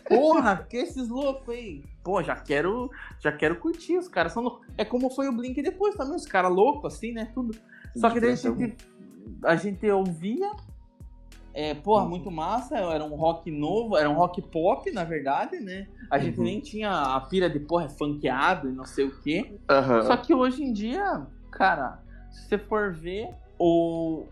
[0.08, 1.84] Porra, que esses loucos aí.
[2.02, 4.66] Pô, já quero, já quero curtir, os caras são loucos.
[4.78, 7.54] É como foi o Blink depois também, os caras loucos assim, né, tudo.
[7.96, 8.76] Só que daí a gente,
[9.44, 10.50] a gente ouvia,
[11.52, 15.86] é, porra, muito massa, era um rock novo, era um rock pop, na verdade, né?
[16.10, 16.44] A gente Uhum.
[16.44, 19.54] nem tinha a pira de, porra, é funkeado e não sei o quê.
[19.68, 20.00] Aham.
[20.04, 24.24] Só que hoje em dia, cara, se você for ver, o...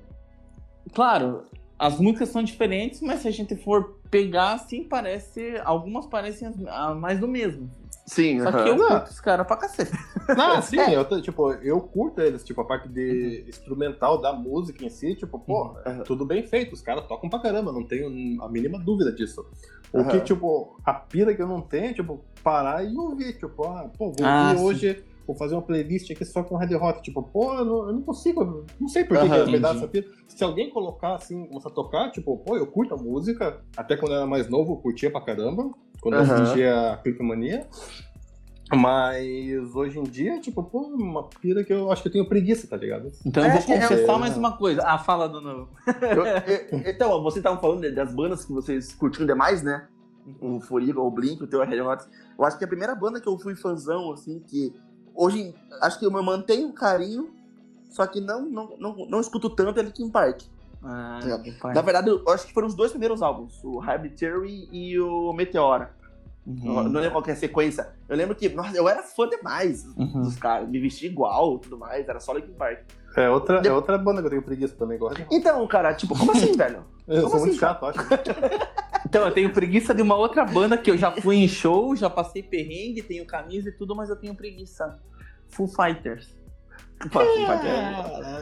[0.94, 1.44] Claro,
[1.78, 5.60] as músicas são diferentes, mas se a gente for pegar, assim, parece...
[5.64, 7.70] Algumas parecem as- a mais do mesmo.
[8.06, 8.62] Sim, Só aham.
[8.64, 8.88] que eu Não.
[8.88, 9.92] curto os caras pra cacete.
[10.30, 14.82] Ah, sim, eu, tô, tipo, eu curto eles, tipo, a parte de instrumental da música
[14.84, 16.02] em si, tipo, pô, é Uhum.
[16.04, 19.44] tudo bem feito, os caras tocam pra caramba, não tenho a mínima dúvida disso.
[19.92, 23.64] O que, tipo, a pira que eu não tenho é, tipo, parar e ouvir, tipo,
[23.64, 25.02] ah, pô, vou Ah, ouvir sim.
[25.28, 28.02] Vou fazer uma playlist aqui só com Red Hot, tipo, pô, eu não, eu não
[28.02, 29.66] consigo, não sei por que, Aham, que entendi.
[29.76, 30.06] essa pira.
[30.26, 34.12] Se alguém colocar, assim, começar a tocar, tipo, pô, eu curto a música, até quando
[34.12, 35.70] eu era mais novo, eu curtia pra caramba,
[36.00, 37.66] quando eu assistia a Clipmania.
[38.74, 42.66] Mas hoje em dia, tipo, pô, uma pira que eu acho que eu tenho preguiça,
[42.66, 43.10] tá ligado?
[43.24, 44.82] Então É, eu vou é confessar um- mais uma coisa.
[44.84, 45.70] Ah, fala do novo.
[46.02, 49.88] Eu- eu- então, vocês estavam falando das bandas que vocês curtiam demais, né?
[50.42, 52.04] O Furiga, o Blink, o teu Red Hot.
[52.38, 54.74] Eu acho que a primeira banda que eu fui fãzão, assim, que
[55.18, 57.30] hoje acho que eu mantenho carinho,
[57.90, 60.42] só que não, não, não, não escuto tanto Linkin Park.
[60.82, 61.38] Ah, É.
[61.38, 61.74] que pai.
[61.74, 65.32] Na verdade, eu acho que foram os dois primeiros álbuns, o Hybrid Theory e o
[65.32, 65.90] Meteora.
[66.48, 66.74] Uhum.
[66.74, 67.88] Não, não lembro qual que é a sequência.
[68.08, 70.22] Eu lembro que, nossa, eu era fã demais Uhum.
[70.22, 72.78] dos caras, me vestia igual e tudo mais, era só Linkin Park.
[73.16, 75.22] É outra, De- é outra banda que eu tenho preguiça também, gosto.
[75.30, 76.84] Então, cara, tipo, como assim, velho?
[77.06, 77.98] Eu Como sou muito assim, chato, acho.
[79.06, 82.10] Então, eu tenho preguiça de uma outra banda que eu já fui em show, já
[82.10, 84.98] passei perrengue, tenho camisa e tudo, mas eu tenho preguiça.
[85.48, 86.36] Full Fighters.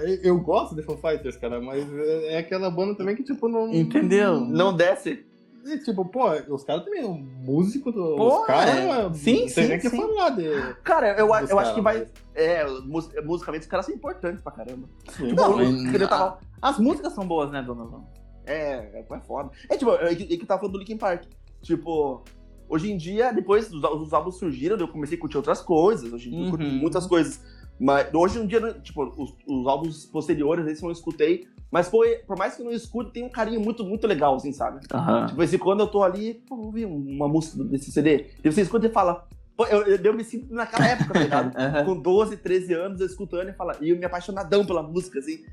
[0.03, 3.49] É- eu- gosto de Foo Fighters, cara, mas é é aquela banda também que, tipo,
[3.49, 3.73] não.
[3.73, 4.41] Entendeu?
[4.41, 5.25] Não desce.
[5.67, 8.17] E, tipo, pô, os caras também, o músico do.
[8.17, 8.75] Pô, os caras.
[8.77, 9.03] é.
[9.03, 9.97] não Sim, tem sim, nem que sim.
[9.97, 10.75] falar de.
[10.85, 12.07] Cara, eu, eu acho que vai.
[12.35, 14.89] É, mus- musicalmente os caras são importantes pra caramba.
[15.07, 18.05] mas- Tipo, Não, eu- mas- tava- As músicas são boas, né, Donovan?
[18.47, 19.51] É, é, é foda.
[19.69, 21.25] É tipo, é que é que eu tava falando do Linkin Park.
[21.63, 22.23] Tipo,
[22.69, 26.13] hoje em dia, depois os, os álbuns surgiram, eu comecei a curtir outras coisas.
[26.13, 26.73] Hoje em dia eu curto Uhum.
[26.79, 27.41] muitas coisas.
[27.79, 31.47] Mas hoje em dia, tipo, os, os álbuns posteriores, esses eu não escutei.
[31.71, 34.53] Mas foi, por mais que eu não escute, tem um carinho muito, muito legal, assim,
[34.53, 34.81] sabe?
[34.93, 35.27] Aham.
[35.27, 38.27] Tipo, esse quando eu tô ali, pô, vou ouvir uma música desse CD.
[38.43, 41.53] E você escuta e fala, pô, eu, eu, eu me sinto naquela época, tá ligado?
[41.85, 45.45] Com 12, 13 anos, eu escutando e fala, e eu me apaixonadão pela música, assim.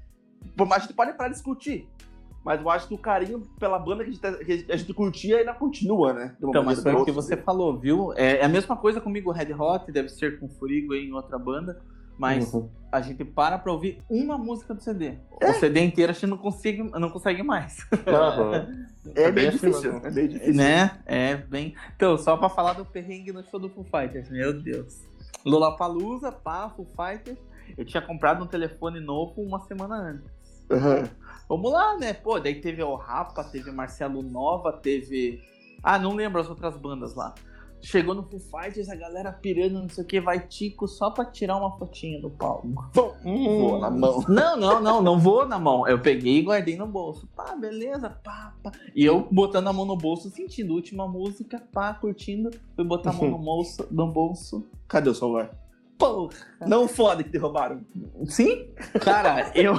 [0.56, 1.90] Por mais que gente pode parar de discutir.
[2.44, 5.38] Mas eu acho que o carinho pela banda que a gente, que a gente curtia
[5.38, 6.36] ainda continua, né?
[6.42, 8.12] Então, mas foi o que você falou, viu?
[8.14, 11.82] É, é a mesma coisa comigo, Red Hot, deve ser com Furigo em outra banda,
[12.18, 12.70] mas Uhum.
[12.92, 15.16] a gente para pra ouvir uma música do CD.
[15.42, 17.78] O CD inteiro a gente não consegue, não consegue mais.
[18.08, 18.68] Aham.
[19.16, 19.98] É, É bem difícil.
[19.98, 20.54] assim, É bem difícil.
[20.56, 20.98] né?
[21.06, 21.76] É bem.
[21.94, 25.02] Então, só pra falar do perrengue no show do Foo Fighters, meu Deus.
[25.46, 27.38] Lollapalooza, pá, Foo Fighters.
[27.78, 30.32] Eu tinha comprado um telefone novo uma semana antes.
[30.72, 31.04] Aham.
[31.50, 32.14] Vamos lá, né?
[32.14, 35.44] Pô, daí teve o Rapa, teve Marcelo Nova, teve.
[35.84, 37.34] Ah, não lembro as outras bandas lá.
[37.84, 41.26] Chegou no Foo Fighters, a galera pirando, não sei o que, vai Tico só pra
[41.26, 42.68] tirar uma fotinha do palco.
[42.94, 44.24] Vou na mão.
[44.30, 45.86] Não, não, não, não vou na mão.
[45.86, 47.28] Eu peguei e guardei no bolso.
[47.36, 48.72] Pá, beleza, pá, pá.
[48.96, 50.74] E eu botando a mão no bolso, sentindo.
[50.74, 52.52] Última música, pá, curtindo.
[52.74, 53.86] Fui botar a mão no bolso.
[53.92, 54.66] No bolso.
[54.88, 55.52] Cadê o celular?
[55.98, 56.30] Porra.
[56.68, 57.82] Não foda que derrubaram.
[58.26, 58.70] Sim?
[59.02, 59.74] Cara, eu.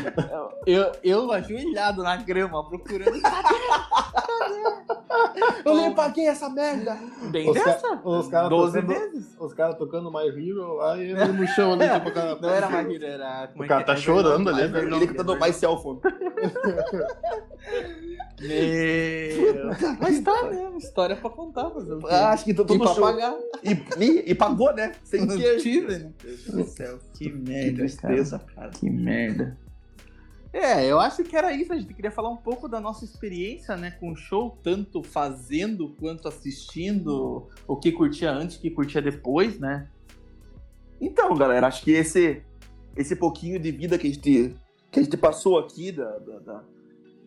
[0.66, 3.20] eu, eu ajoelhado na grama procurando.
[5.64, 6.96] Eu nem paguei essa merda.
[7.30, 8.00] Bem Os ca- dessa?
[8.04, 9.36] os caras 12 tocando- vezes?
[9.38, 12.36] Os caras tocando My Hero lá e ele no chão ali, tipo, o cara.
[12.40, 13.48] Não era Maguila, era.
[13.48, 13.96] como O é cara tá é?
[13.96, 14.68] chorando ali, Ele
[15.06, 15.38] que tá no Everlong.
[15.38, 16.00] mais cell phone.
[18.40, 19.98] Meu.
[20.00, 21.80] Mas tá mesmo, história pra contar, quê?
[22.08, 23.02] Ah, acho que tô E todo pra show.
[23.04, 23.34] pagar.
[23.62, 23.72] E,
[24.02, 24.92] e, e pagou, né?
[25.04, 25.26] Sem
[25.58, 25.98] Tive, né?
[25.98, 26.98] Meu Deus do céu.
[27.14, 28.52] Que Que merda, tristeza, cara.
[28.54, 28.70] cara.
[28.70, 29.58] Que merda.
[30.52, 31.72] É, eu acho que era isso.
[31.72, 35.90] A gente queria falar um pouco da nossa experiência, né, com o show, tanto fazendo
[35.90, 39.88] quanto assistindo, o que curtia antes, o que curtia depois, né?
[41.00, 42.42] Então, galera, acho que esse,
[42.96, 44.54] esse pouquinho de vida que a gente,
[44.90, 46.64] que a gente passou aqui, da, da, da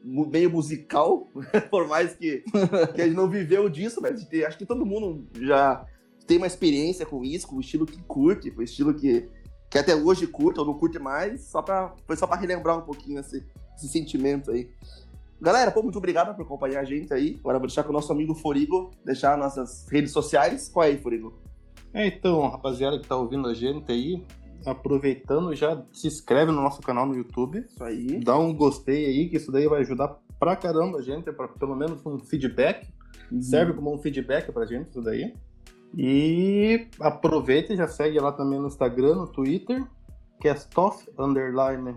[0.03, 1.29] meio musical,
[1.71, 2.43] por mais que,
[2.93, 5.85] que a gente não viveu disso, mas gente, acho que todo mundo já
[6.27, 9.29] tem uma experiência com isso, com o estilo que curte, com o estilo que,
[9.69, 12.81] que até hoje curte ou não curte mais, só pra, foi só para relembrar um
[12.81, 13.45] pouquinho esse,
[13.75, 14.69] esse sentimento aí.
[15.41, 17.35] Galera, pô, muito obrigado por acompanhar a gente aí.
[17.41, 20.69] Agora vou deixar com o nosso amigo Forigo, deixar nossas redes sociais.
[20.69, 21.37] Qual é aí, Forigo?
[21.93, 24.23] É, então, rapaziada que tá ouvindo a gente aí,
[24.65, 27.59] aproveitando, já se inscreve no nosso canal no YouTube.
[27.59, 28.19] Isso aí.
[28.23, 31.75] Dá um gostei aí, que isso daí vai ajudar pra caramba a gente, pra pelo
[31.75, 32.87] menos um feedback.
[33.29, 33.41] Uhum.
[33.41, 35.33] Serve como um feedback pra gente isso daí.
[35.95, 39.85] E aproveita e já segue lá também no Instagram, no Twitter,
[40.41, 41.95] Castoff Underline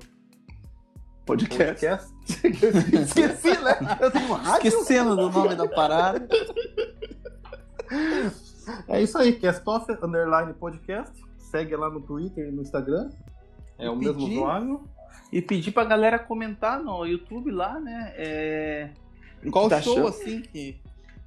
[1.25, 1.87] Podcast.
[1.87, 2.15] Podcast.
[2.95, 3.99] Esqueci, né?
[4.01, 4.69] Eu tenho rádio.
[4.69, 6.29] Esquecendo do nome da parada.
[8.87, 11.13] É isso aí, Castoff Underline Podcast.
[11.39, 13.11] Segue lá no Twitter e no Instagram.
[13.79, 14.85] É e o pedir, mesmo usuário.
[15.33, 18.13] E pedir pra galera comentar no YouTube lá, né?
[18.17, 18.91] É...
[19.51, 20.09] Qual tá show, achando?
[20.09, 20.81] assim, que,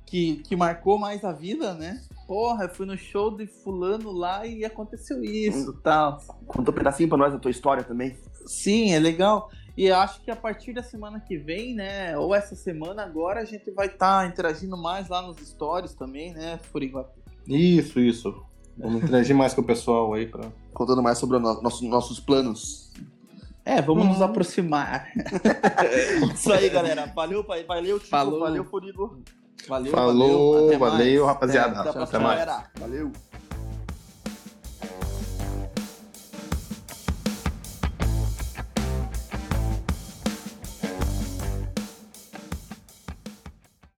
[0.05, 2.01] que, que marcou mais a vida, né?
[2.30, 5.80] Porra, eu fui no show de fulano lá e aconteceu isso, hum.
[5.82, 6.19] tal.
[6.45, 8.15] Conta um pedacinho pra nós da tua história também.
[8.45, 9.49] Sim, é legal.
[9.75, 13.45] E acho que a partir da semana que vem, né, ou essa semana agora, a
[13.45, 17.19] gente vai estar tá interagindo mais lá nos stories também, né, Furiguatu?
[17.47, 18.45] Isso, isso.
[18.77, 22.93] Vamos interagir mais com o pessoal aí para contando mais sobre no, nosso, nossos planos.
[23.65, 24.09] É, vamos hum.
[24.09, 25.11] nos aproximar.
[26.36, 27.07] Isso aí, galera.
[27.07, 27.63] Valeu, pai.
[27.63, 28.11] Valeu, Tico.
[28.11, 28.39] Falou.
[28.39, 29.19] Valeu, Furigo.
[29.68, 31.80] Valeu, Falou, valeu, valeu rapaziada.
[31.80, 32.45] Até, até, até mais.
[32.80, 33.12] Valeu.